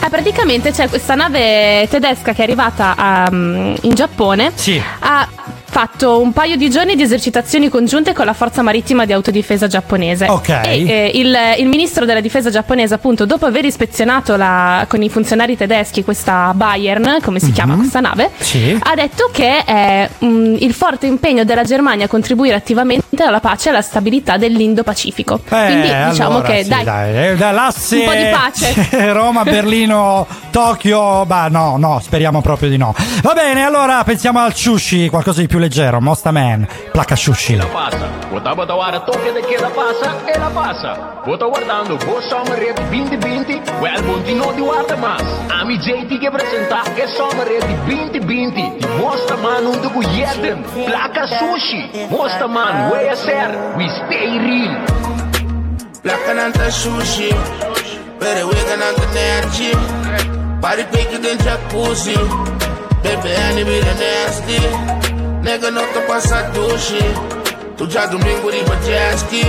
[0.00, 4.52] Eh, praticamente c'è questa nave tedesca che è arrivata a, mm, in Giappone.
[4.54, 4.80] Sì.
[5.00, 5.28] Ha
[5.78, 10.26] fatto un paio di giorni di esercitazioni congiunte con la forza marittima di autodifesa giapponese.
[10.26, 10.48] Ok.
[10.48, 15.08] E eh, il, il ministro della difesa giapponese, appunto, dopo aver ispezionato la- con i
[15.08, 18.76] funzionari tedeschi questa Bayern, come si chiama questa nave, Sì.
[18.82, 23.68] ha detto che è mm, il forte impegno della Germania a contribuire attivamente alla pace
[23.68, 25.38] e alla stabilità dell'Indo-Pacifico.
[25.46, 29.12] Quindi Eh, diciamo allora, che sì, dai, dai, eh, dai, l'asse Un po' di pace.
[29.12, 31.24] Roma, Berlino, Tokyo.
[31.24, 32.92] Bah, no, no, speriamo proprio di no.
[33.22, 35.66] Va bene, allora pensiamo al sushi, qualcosa di più leggero.
[36.00, 37.56] Mosta Man, placca sushi.
[37.72, 38.08] passa.
[38.30, 41.22] Vou tá botando hora toque de que ela passa, ela passa.
[41.24, 43.62] Vou tá guardando, vou só uma rede 2020.
[43.80, 45.22] O álbum de não de guarda mais.
[45.50, 48.58] A mi JT que é só uma rede 2020.
[48.58, 50.62] E mostra mano do Guieden.
[50.86, 52.08] Placa sushi.
[52.10, 53.48] Mostra mano, way a ser.
[53.76, 55.18] We stay real.
[56.02, 57.28] Placananta sushi
[58.18, 59.70] Pere wegananta nerci
[60.60, 62.14] Pari peki den jacuzzi
[63.02, 64.97] Baby the nasty
[65.42, 66.98] Nega, não te passa tuxi
[67.76, 69.44] Tu já domingo riba jet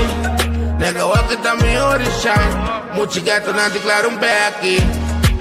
[0.78, 2.36] Nega, o que tá me orixá
[2.94, 4.82] Muito gato na declara um back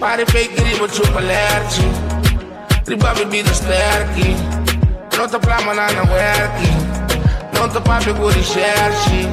[0.01, 1.83] Pare fake riba chupa lerte
[2.87, 4.37] Riba bebida sterki
[5.16, 6.70] Não te plama na na werki
[7.53, 9.29] Não te papi guri xerxi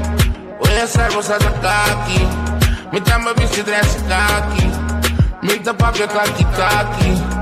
[0.60, 2.20] Oye servo sa da kaki
[2.92, 4.66] Me tamba vesti dress kaki
[5.42, 7.35] Me tamba papi kaki kaki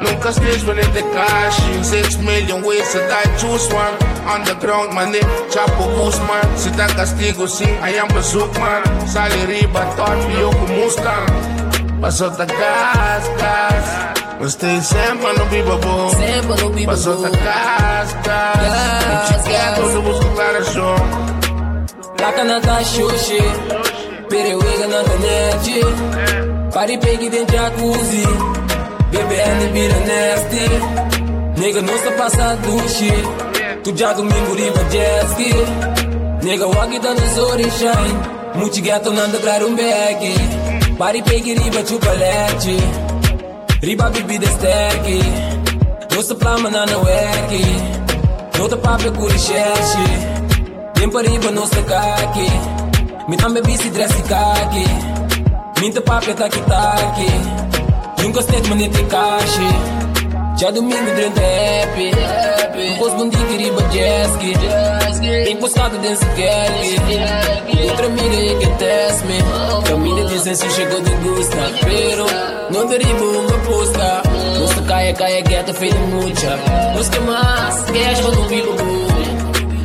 [0.00, 1.58] Nunca estés wanneer the cash.
[1.82, 3.94] 6 miljoen ways that I choose one.
[4.26, 5.20] Underground money,
[5.52, 6.44] Chapo Guzman.
[6.56, 8.82] Zit aan castigo, zie, I am bezoek man.
[9.06, 11.28] Salary, baton, Yoko Mustang.
[12.00, 13.86] Paso ta gas, gas.
[14.40, 16.08] We stay sempre no biba bom.
[16.10, 16.92] Sempre no biba bom.
[16.92, 19.00] Paso ta gas, gas.
[19.04, 20.96] Em Chicago, eu busco clarajão.
[22.16, 23.40] Taca na taxuxi.
[24.30, 25.80] Perewega na canete.
[26.72, 28.59] Pari pegue dentro jacuzzi.
[29.12, 30.66] Baby, and it be the nasty.
[31.60, 33.82] Nigga, não se passa do shit.
[33.82, 35.52] Tu já comigo de jet ski.
[36.42, 38.40] Nigga, walk it on the sorry shine.
[38.54, 40.96] Muti gato nando claro um bag.
[40.98, 42.76] Pari pegue riba chocolate.
[43.82, 45.06] Riba bebida stack.
[46.14, 47.52] Não se plama na na wack.
[48.58, 50.04] Não te pape curi cheche.
[50.94, 52.50] Tempo riba não se caque.
[53.28, 54.84] Me tambe bici dress caque.
[55.80, 57.59] Minta pape taki taki.
[58.22, 62.12] Eu gostei de manificar, xê Já domingo durante a app
[62.84, 64.30] Um pôs que riba jazz,
[65.44, 69.40] Tem postado dentro do gap Outra amiga aí que atesta, me
[69.88, 71.56] Caminha de licença chegou de gusta.
[71.84, 72.26] Pero,
[72.70, 74.22] não derivo uma posta.
[74.58, 76.56] Gosto caia, caia, gueta, feita mucha.
[76.96, 79.10] Busca mais, que as vão dormir no bolo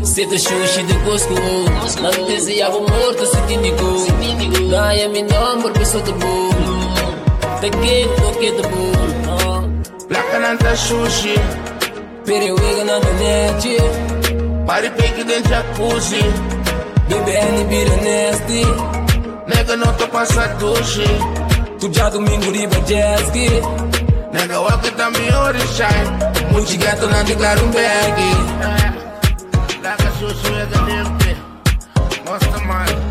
[0.03, 1.33] Senta xuxa de gosto
[2.01, 4.05] Não desejava morto, se te indicou
[4.69, 6.13] Dá-me nome, por pessoa de
[7.61, 9.09] The gig, look at the moon.
[9.25, 9.61] Uh.
[10.09, 11.35] Black and the sushi.
[12.25, 14.65] Pretty wiggin' on the net, yeah.
[14.65, 16.21] Body bigger than jacuzzi.
[17.07, 18.63] Baby, any be the nasty.
[19.47, 21.05] Nega, não tô passando hoje.
[21.79, 23.29] Tu já domingo riba jazz,
[24.33, 25.29] Nega, walk it on me,
[25.75, 26.51] shine.
[26.51, 28.21] Muito gato, não te um bag.
[29.81, 31.37] Black and sushi, nega, limpe.
[32.25, 33.04] Mostra mais.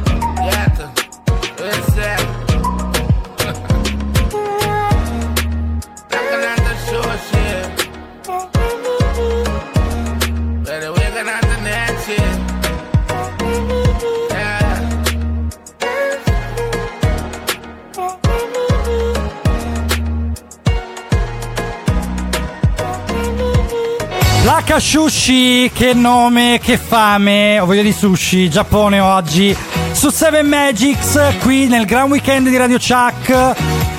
[24.45, 27.59] Placca sushi, che nome, che fame.
[27.59, 29.57] Ho voglia di sushi, Giappone oggi.
[29.93, 33.31] Su 7 Magics, qui nel Grand Weekend di Radio Chuck.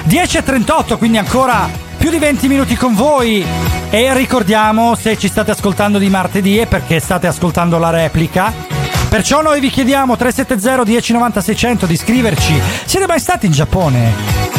[0.08, 1.68] 10.38, quindi ancora
[1.98, 3.44] più di 20 minuti con voi.
[3.90, 8.54] E ricordiamo, se ci state ascoltando di martedì, è perché state ascoltando la replica.
[9.10, 12.62] Perciò noi vi chiediamo 370 1090 600 di scriverci.
[12.86, 14.14] Siete mai stati in Giappone?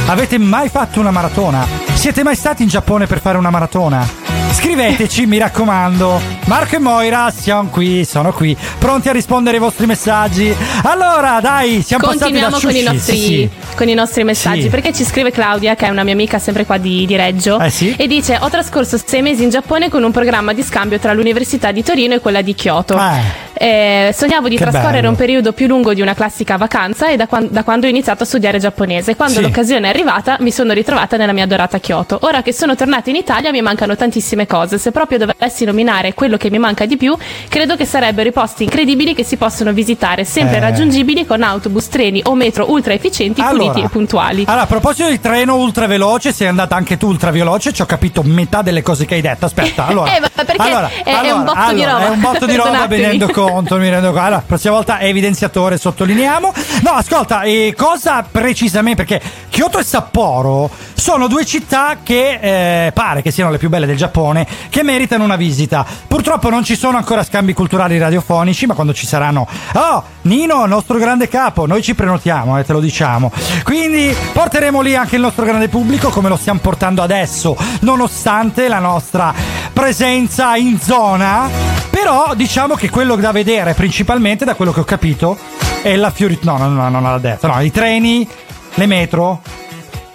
[0.07, 1.65] Avete mai fatto una maratona?
[1.95, 4.26] Siete mai stati in Giappone per fare una maratona?
[4.57, 6.19] Scriveteci, mi raccomando.
[6.47, 10.53] Marco e Moira siamo qui, sono qui, pronti a rispondere ai vostri messaggi.
[10.85, 12.83] Allora, dai, siamo passati da con i, sushi.
[12.83, 13.51] nostri, Sì, sì.
[13.77, 14.69] con i nostri messaggi Sì.
[14.69, 17.95] perché ci scrive Claudia che è una mia amica sempre qua di, di Reggio Eh
[17.99, 21.71] e dice ho trascorso sei mesi in Giappone con un programma di scambio tra l'università
[21.71, 23.46] di Torino e quella di Kyoto Eh.
[23.59, 25.11] Eh, sognavo di Che trascorrere bello.
[25.11, 28.23] un periodo più lungo di una classica vacanza e da, quan- da quando ho iniziato
[28.25, 29.17] a studiare giapponese.
[29.17, 29.41] Quando Sì.
[29.43, 32.19] l'occasione è arrivata mi sono ritrovata nella mia adorata Kyoto.
[32.23, 34.77] Ora che sono tornata in Italia mi mancano tantissime cose.
[34.79, 37.17] Se proprio dovessi nominare quello che mi manca di più,
[37.49, 40.61] credo che sarebbero i posti incredibili che si possono visitare, sempre Eh.
[40.61, 44.45] raggiungibili con autobus, treni o metro ultra efficienti, puliti e puntuali.
[44.47, 47.87] Allora, a proposito di treno ultra veloce, sei andata anche tu ultra veloce, ci ho
[47.87, 49.47] capito metà delle cose che hai detto.
[49.47, 50.15] Aspetta, allora.
[50.15, 52.07] Eh, ma perché allora, è- è un allora, botto di allora, roba.
[52.07, 53.19] È un botto di roba, mi Perdonatemi.
[53.51, 54.25] Conto, mi rendo conto.
[54.25, 56.53] Allora, prossima volta evidenziatore, sottolineiamo.
[56.83, 59.05] No, ascolta, eh, cosa precisamente?
[59.05, 63.87] Perché Kyoto e Sapporo sono due città che eh, pare che siano le più belle
[63.87, 65.87] del Giappone, che meritano una visita.
[66.07, 69.47] Purtroppo non ci sono ancora scambi culturali radiofonici, ma quando ci saranno.
[69.75, 73.31] Oh, Nino, nostro grande capo, noi ci prenotiamo, eh, te lo diciamo.
[73.63, 78.81] Quindi porteremo lì anche il nostro grande pubblico, come lo stiamo portando adesso, nonostante la
[78.81, 79.33] nostra
[79.73, 81.86] presenza in zona.
[82.07, 85.37] Però diciamo che quello da vedere principalmente, da quello che ho capito,
[85.83, 86.39] è la Fiori...
[86.43, 87.49] No, no, no, non l'ha detto.
[87.49, 88.25] No, i treni,
[88.75, 89.41] le metro.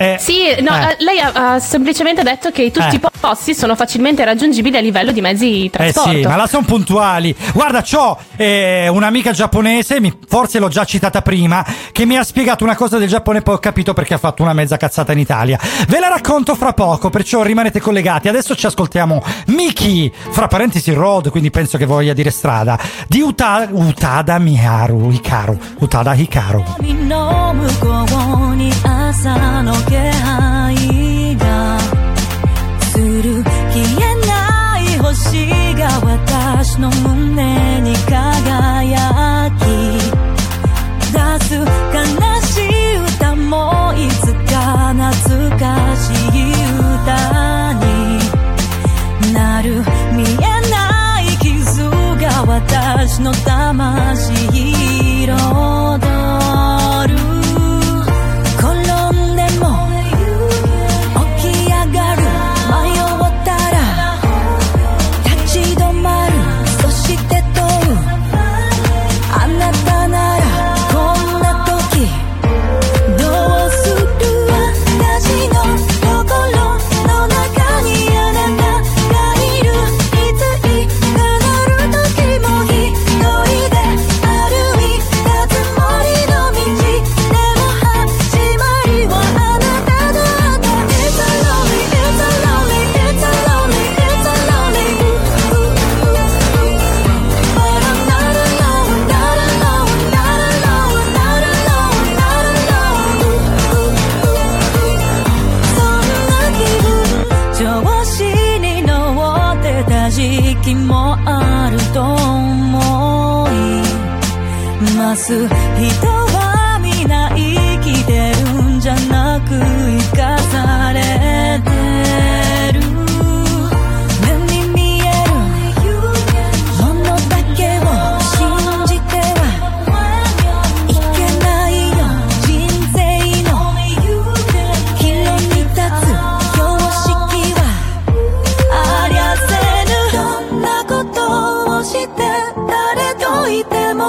[0.02, 0.92] Eh, Sì, no, eh.
[0.92, 3.00] eh, lei ha, ha semplicemente detto che tutti Eh.
[3.00, 6.10] i posti sono facilmente raggiungibili a livello di mezzi di Eh trasporto.
[6.12, 7.36] sì, ma là sono puntuali.
[7.54, 12.64] Guarda, c'ho eh, un'amica giapponese, mi- forse l'ho già citata prima, che mi ha spiegato
[12.64, 15.20] una cosa del Giappone e poi ho capito perché ha fatto una mezza cazzata in
[15.20, 15.60] Italia.
[15.88, 18.28] Ve la racconto fra poco, perciò rimanete collegati.
[18.28, 23.68] Adesso ci ascoltiamo Miki, fra parentesi road, quindi penso che voglia dire strada, di Uta-
[23.72, 26.64] Utada Miharu, Hikaru, Utada Hikaru.
[29.92, 31.78] 気配が
[32.94, 35.46] する消えない星
[35.76, 39.62] が私の胸に輝き
[41.12, 41.62] 出す悲
[42.48, 45.64] しい歌もいつか懐か
[45.98, 47.84] しい歌に。
[49.34, 49.84] なる
[50.16, 50.40] 見え
[50.70, 54.32] ない傷が私の魂
[55.26, 55.28] 彩
[56.06, 56.11] る。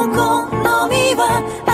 [0.07, 1.72] のみは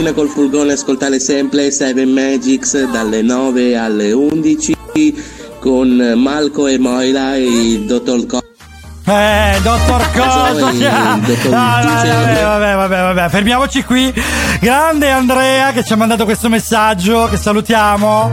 [0.00, 4.76] lonely Io dalla Cina col furgone ascoltare sempre Seven Magics dalle 9 alle 11
[5.58, 8.40] con Malco e Moira e il dottor Co.
[9.04, 10.66] Eh, dottor Coso.
[10.86, 14.12] Ah, vabbè, vabbè, vabbè, vabbè, fermiamoci qui.
[14.60, 18.30] Grande Andrea che ci ha mandato questo messaggio, che salutiamo.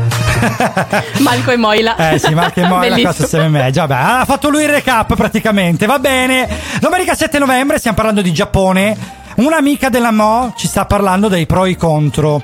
[1.20, 1.96] Malco e Moila.
[2.12, 5.86] Eh sì, Marco e Moila, cosa se ne Vabbè, ha fatto lui il recap praticamente.
[5.86, 6.48] Va bene.
[6.80, 9.26] Domenica 7 novembre stiamo parlando di Giappone.
[9.38, 12.44] Un'amica della Mo ci sta parlando dei pro e contro.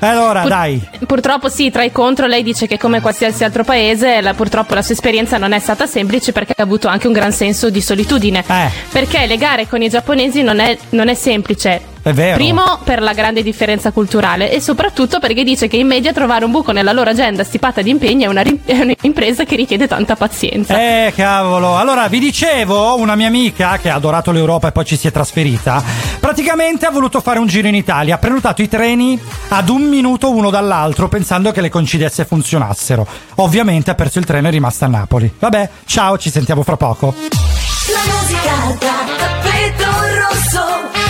[0.00, 0.88] Allora, Pur- dai.
[1.04, 4.82] Purtroppo sì, tra i contro lei dice che come qualsiasi altro paese, la- purtroppo la
[4.82, 8.44] sua esperienza non è stata semplice perché ha avuto anche un gran senso di solitudine.
[8.46, 8.70] Eh.
[8.92, 11.80] Perché legare con i giapponesi non è, non è semplice.
[12.08, 12.36] È vero.
[12.36, 16.50] Primo per la grande differenza culturale e soprattutto perché dice che in media trovare un
[16.50, 20.16] buco nella loro agenda stipata di impegni è una ri- è un'impresa che richiede tanta
[20.16, 20.78] pazienza.
[20.80, 21.76] Eh, cavolo.
[21.76, 25.12] Allora, vi dicevo, una mia amica che ha adorato l'Europa e poi ci si è
[25.12, 25.82] trasferita,
[26.18, 30.30] praticamente ha voluto fare un giro in Italia, ha prenotato i treni ad un minuto
[30.30, 33.06] uno dall'altro pensando che le coincidenze funzionassero.
[33.36, 35.30] Ovviamente ha perso il treno e è rimasta a Napoli.
[35.38, 37.14] Vabbè, ciao, ci sentiamo fra poco.
[37.18, 39.84] La musica da tappeto
[40.16, 41.07] rosso.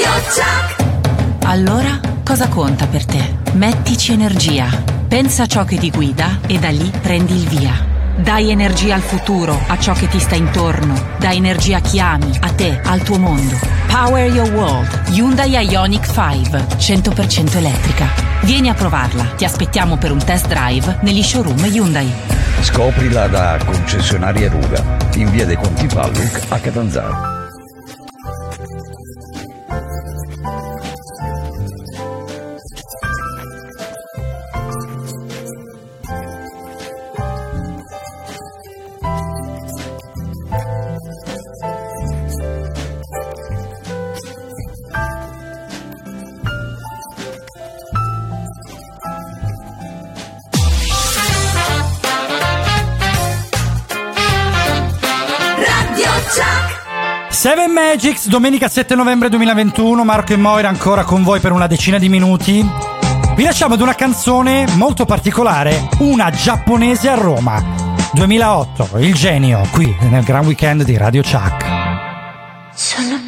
[0.00, 1.44] Radio Chuck.
[1.44, 3.36] Allora, cosa conta per te?
[3.52, 4.66] Mettici energia.
[5.06, 7.86] Pensa a ciò che ti guida e da lì prendi il via.
[8.16, 11.16] Dai energia al futuro, a ciò che ti sta intorno.
[11.18, 13.58] Dai energia a chi ami, a te, al tuo mondo.
[13.88, 14.88] Power your world.
[15.08, 18.08] Hyundai Ioniq 5, 100% elettrica.
[18.42, 19.24] Vieni a provarla.
[19.36, 22.10] Ti aspettiamo per un test drive negli showroom Hyundai.
[22.62, 24.82] Scoprila da concessionaria Ruga
[25.16, 27.39] in via dei Conti Palluc a Catanzaro.
[57.40, 61.96] Seven Magics, domenica 7 novembre 2021, Marco e Moira ancora con voi per una decina
[61.96, 62.62] di minuti.
[63.34, 67.64] Vi lasciamo ad una canzone molto particolare, una giapponese a Roma.
[68.12, 71.64] 2008, il genio, qui nel Gran Weekend di Radio Chuck.
[72.74, 73.19] Sono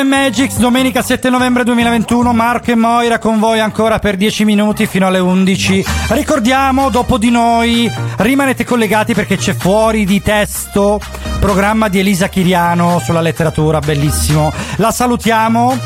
[0.00, 4.86] 7 Magics, domenica 7 novembre 2021, Marco e Moira con voi ancora per 10 minuti
[4.86, 5.84] fino alle 11.
[6.08, 11.00] Ricordiamo, dopo di noi, rimanete collegati perché c'è fuori di testo,
[11.38, 14.50] programma di Elisa Chiriano sulla letteratura, bellissimo.
[14.76, 15.78] La salutiamo.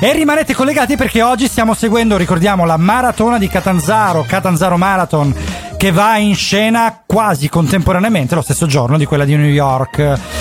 [0.00, 5.34] E rimanete collegati perché oggi stiamo seguendo, ricordiamo, la maratona di Catanzaro, Catanzaro Marathon,
[5.76, 10.37] che va in scena quasi contemporaneamente lo stesso giorno di quella di New York.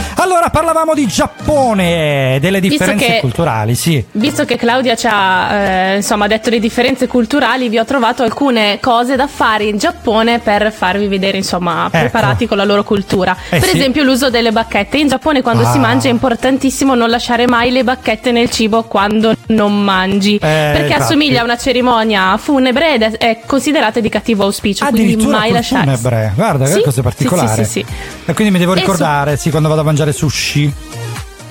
[0.48, 4.04] Allora, parlavamo di Giappone delle differenze che- culturali, sì.
[4.12, 8.80] Visto che Claudia ci ha eh, insomma detto le differenze culturali, vi ho trovato alcune
[8.80, 13.36] cose da fare in Giappone per farvi vedere insomma preparati con la loro cultura.
[13.50, 13.78] Eh per sì.
[13.78, 14.98] esempio l'uso delle bacchette.
[14.98, 15.72] In Giappone quando Ah.
[15.72, 20.38] si mangia è importantissimo non lasciare mai le bacchette nel cibo quando non mangi.
[20.40, 21.02] perché infatti.
[21.02, 24.86] assomiglia a una cerimonia funebre ed è, è considerata di cattivo auspicio.
[24.88, 25.84] quindi mai lasciare.
[25.84, 26.32] funebre.
[26.36, 27.86] Guarda, che Sì, cosa sì, sì, sì, sì.
[28.26, 30.36] E quindi mi devo E su- ricordare, sì, quando vado a mangiare sushi.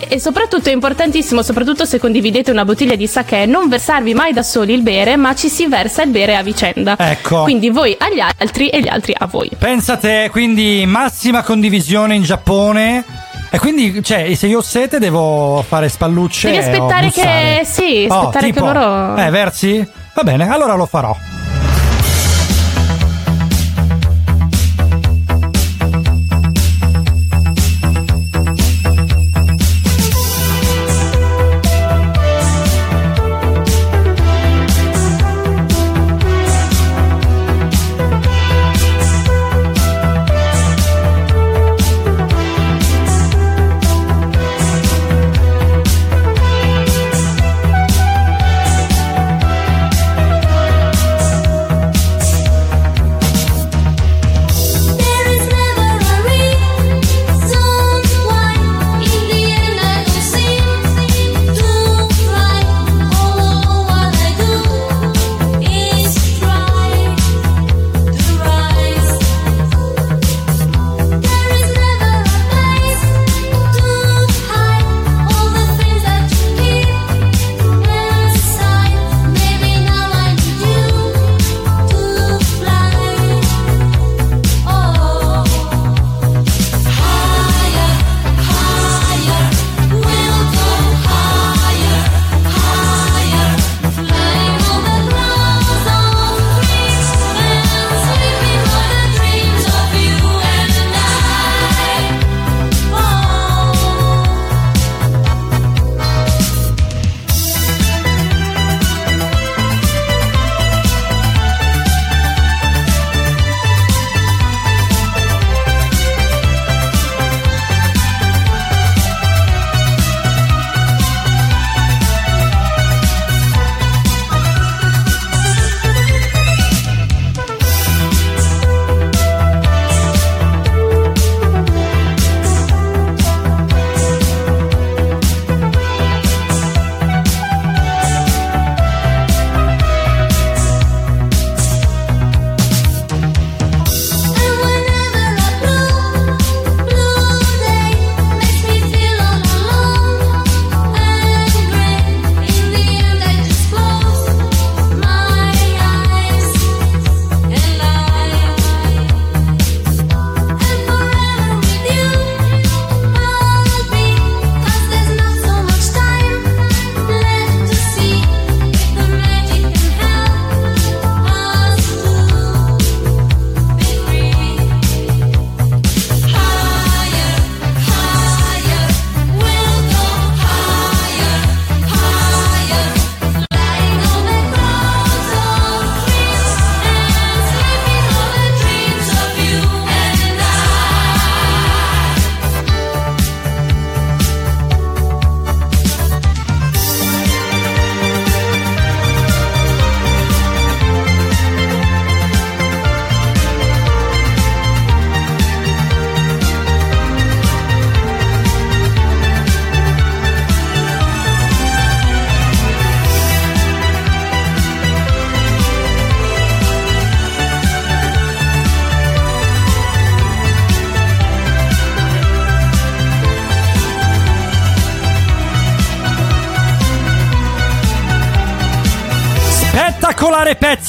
[0.08, 4.42] E soprattutto è importantissimo, soprattutto se condividete una bottiglia di sake, non versarvi mai da
[4.42, 6.96] soli il bere, ma ci si versa il bere a vicenda.
[6.98, 7.42] Ecco.
[7.44, 9.50] Quindi voi agli altri e gli altri a voi.
[9.58, 13.04] Pensa te, quindi massima condivisione in Giappone.
[13.50, 16.50] E quindi, cioè, se io ho sete devo fare spallucce.
[16.50, 19.88] Devi aspettare che- sì, Oh, aspettare che tipo- loro- Eh, versi?
[20.14, 21.16] Va bene, allora lo farò.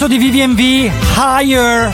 [0.07, 1.93] Pezzo di VVMV Higher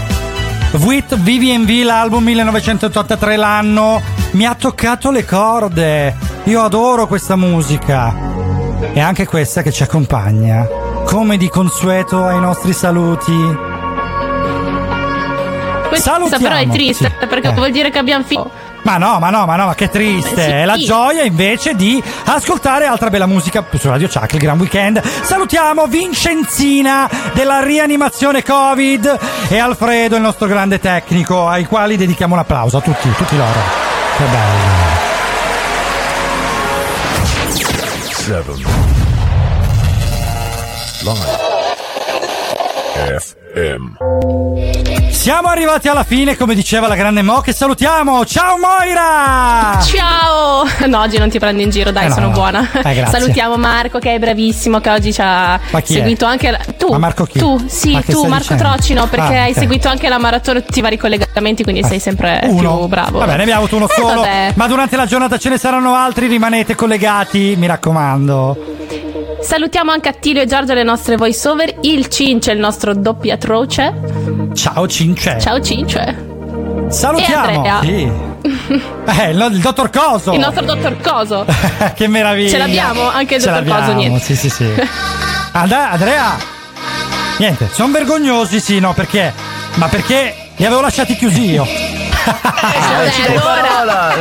[0.82, 6.16] With VVMV l'album 1983 l'anno mi ha toccato le corde
[6.46, 8.14] Io adoro questa musica.
[8.94, 10.68] E anche questa che ci accompagna.
[11.06, 13.32] Come di consueto ai nostri saluti.
[15.88, 16.44] Questa Salutiamo.
[16.44, 17.28] però è triste Sì.
[17.28, 17.54] perché Eh.
[17.54, 18.52] vuol dire che abbiamo finito.
[18.84, 20.44] Ma no, ma no, ma no, ma che triste.
[20.44, 20.50] Sì.
[20.50, 25.02] È la gioia invece di ascoltare altra bella musica su Radio Chuck, il Gran Weekend.
[25.02, 29.20] Salutiamo Vincenzina della rianimazione Covid
[29.50, 33.60] e Alfredo, il nostro grande tecnico, ai quali dedichiamo un applauso a tutti, tutti loro.
[34.18, 35.02] Che bello.
[38.24, 38.54] 7
[41.04, 41.52] Live
[43.20, 44.73] FM
[45.24, 48.26] Siamo arrivati alla fine, come diceva la grande Mo, che salutiamo.
[48.26, 49.80] Ciao Moira!
[49.82, 50.66] Ciao!
[50.88, 52.34] No, oggi non ti prendo in giro, dai, Eh no, sono no.
[52.34, 52.70] buona.
[52.84, 53.06] Eh.
[53.10, 55.82] Salutiamo Marco che è bravissimo, che oggi ci ha chi è?
[55.86, 56.90] seguito anche la- tu.
[56.92, 57.40] Ma Marco chi?
[57.40, 58.64] Tu, sì, tu, Marco dicendo?
[58.64, 59.58] Trocino, perché Ah, hai ok.
[59.60, 62.78] seguito anche la maratona tutti i vari collegamenti, quindi sei sempre Uno.
[62.80, 63.20] più bravo.
[63.20, 64.16] Va bene, ne abbiamo avuto uno Eh, solo.
[64.20, 64.52] vabbè.
[64.56, 68.58] ma durante la giornata ce ne saranno altri, rimanete collegati, mi raccomando.
[69.44, 71.76] Salutiamo anche Attilio e Giorgia, le nostre voice over.
[71.82, 73.94] Il Cince, il nostro doppiatroce.
[74.54, 75.38] Ciao Cince.
[75.40, 76.88] Ciao Cince.
[76.90, 77.82] Salutiamo.
[77.82, 78.10] Sì.
[79.06, 80.32] Eh, il, il dottor Coso.
[80.32, 81.46] Il nostro dottor Coso.
[81.94, 82.50] che meraviglia.
[82.52, 83.02] Ce l'abbiamo?
[83.10, 84.20] Anche il Ce dottor Coso, niente.
[84.24, 84.66] Sì, sì, sì.
[85.52, 86.38] Andrea, Andrea.
[87.38, 89.34] Niente, sono vergognosi, sì, no, perché?
[89.76, 91.68] Ma perché li avevo lasciati chiusi io.
[92.24, 93.36] Eh,
[93.80, 94.14] allora.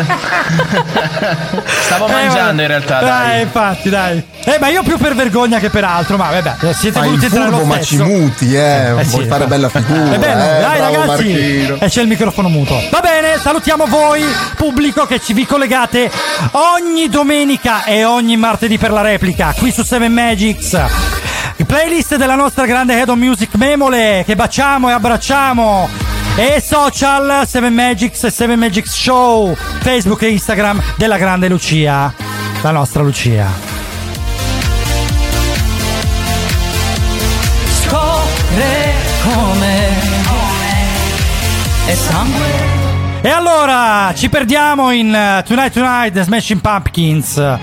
[1.85, 3.41] Stavo Eh, mangiando in realtà, Dai, dai.
[3.43, 4.23] infatti, dai.
[4.45, 7.51] Eh, ma io più per vergogna che per altro, ma vabbè, siete Fai voluti entrare
[7.51, 8.99] lo ma ci muti, eh.
[8.99, 10.15] Eh, sì, Vuoi fare fa- bella figura.
[10.15, 11.07] È bello, eh, dai ragazzi.
[11.07, 11.77] Marchino.
[11.79, 12.81] E c'è il microfono muto.
[12.91, 14.25] Va bene, salutiamo voi,
[14.57, 16.11] pubblico che ci vi collegate
[16.53, 20.81] ogni domenica e ogni martedì per la replica qui su 7 Magics.
[21.67, 26.12] Playlist della nostra grande Head on Music Memole che baciamo e abbracciamo.
[26.35, 32.13] E social 7 Magics e 7 Magics Show, Facebook e Instagram della grande Lucia,
[32.63, 33.47] la nostra Lucia.
[37.85, 38.93] Scorre
[39.23, 39.89] come
[41.85, 42.47] è sangue
[43.21, 47.59] E allora ci perdiamo in eh, Tonight Tonight The Smashing Pumpkins.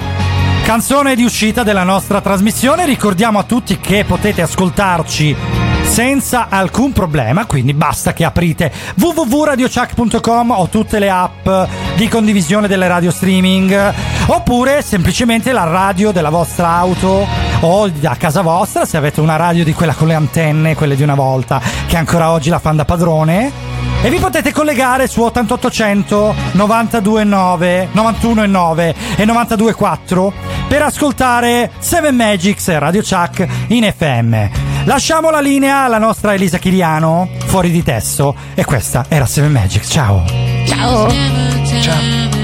[0.64, 2.86] Canzone di uscita della nostra trasmissione.
[2.86, 10.68] Ricordiamo a tutti che potete ascoltarci senza alcun problema, quindi basta che aprite www.radiochuck.com o
[10.70, 11.49] tutte le app
[11.95, 13.94] di condivisione delle radio streaming
[14.28, 17.28] oppure semplicemente la radio della vostra auto
[17.61, 21.03] o a casa vostra se avete una radio di quella con le antenne, quelle di
[21.03, 23.52] una volta che ancora oggi la fanno da padrone
[24.02, 30.34] e vi potete collegare su 8800 929 919 e 924
[30.68, 34.69] per ascoltare 7 Magics e Radio Chuck in FM.
[34.90, 39.88] Lasciamo la linea alla nostra Elisa Chiriano, fuori di testo, e questa era 7 Magics.
[39.88, 40.26] Ciao.
[40.66, 41.07] Ciao.
[41.80, 42.39] Ciao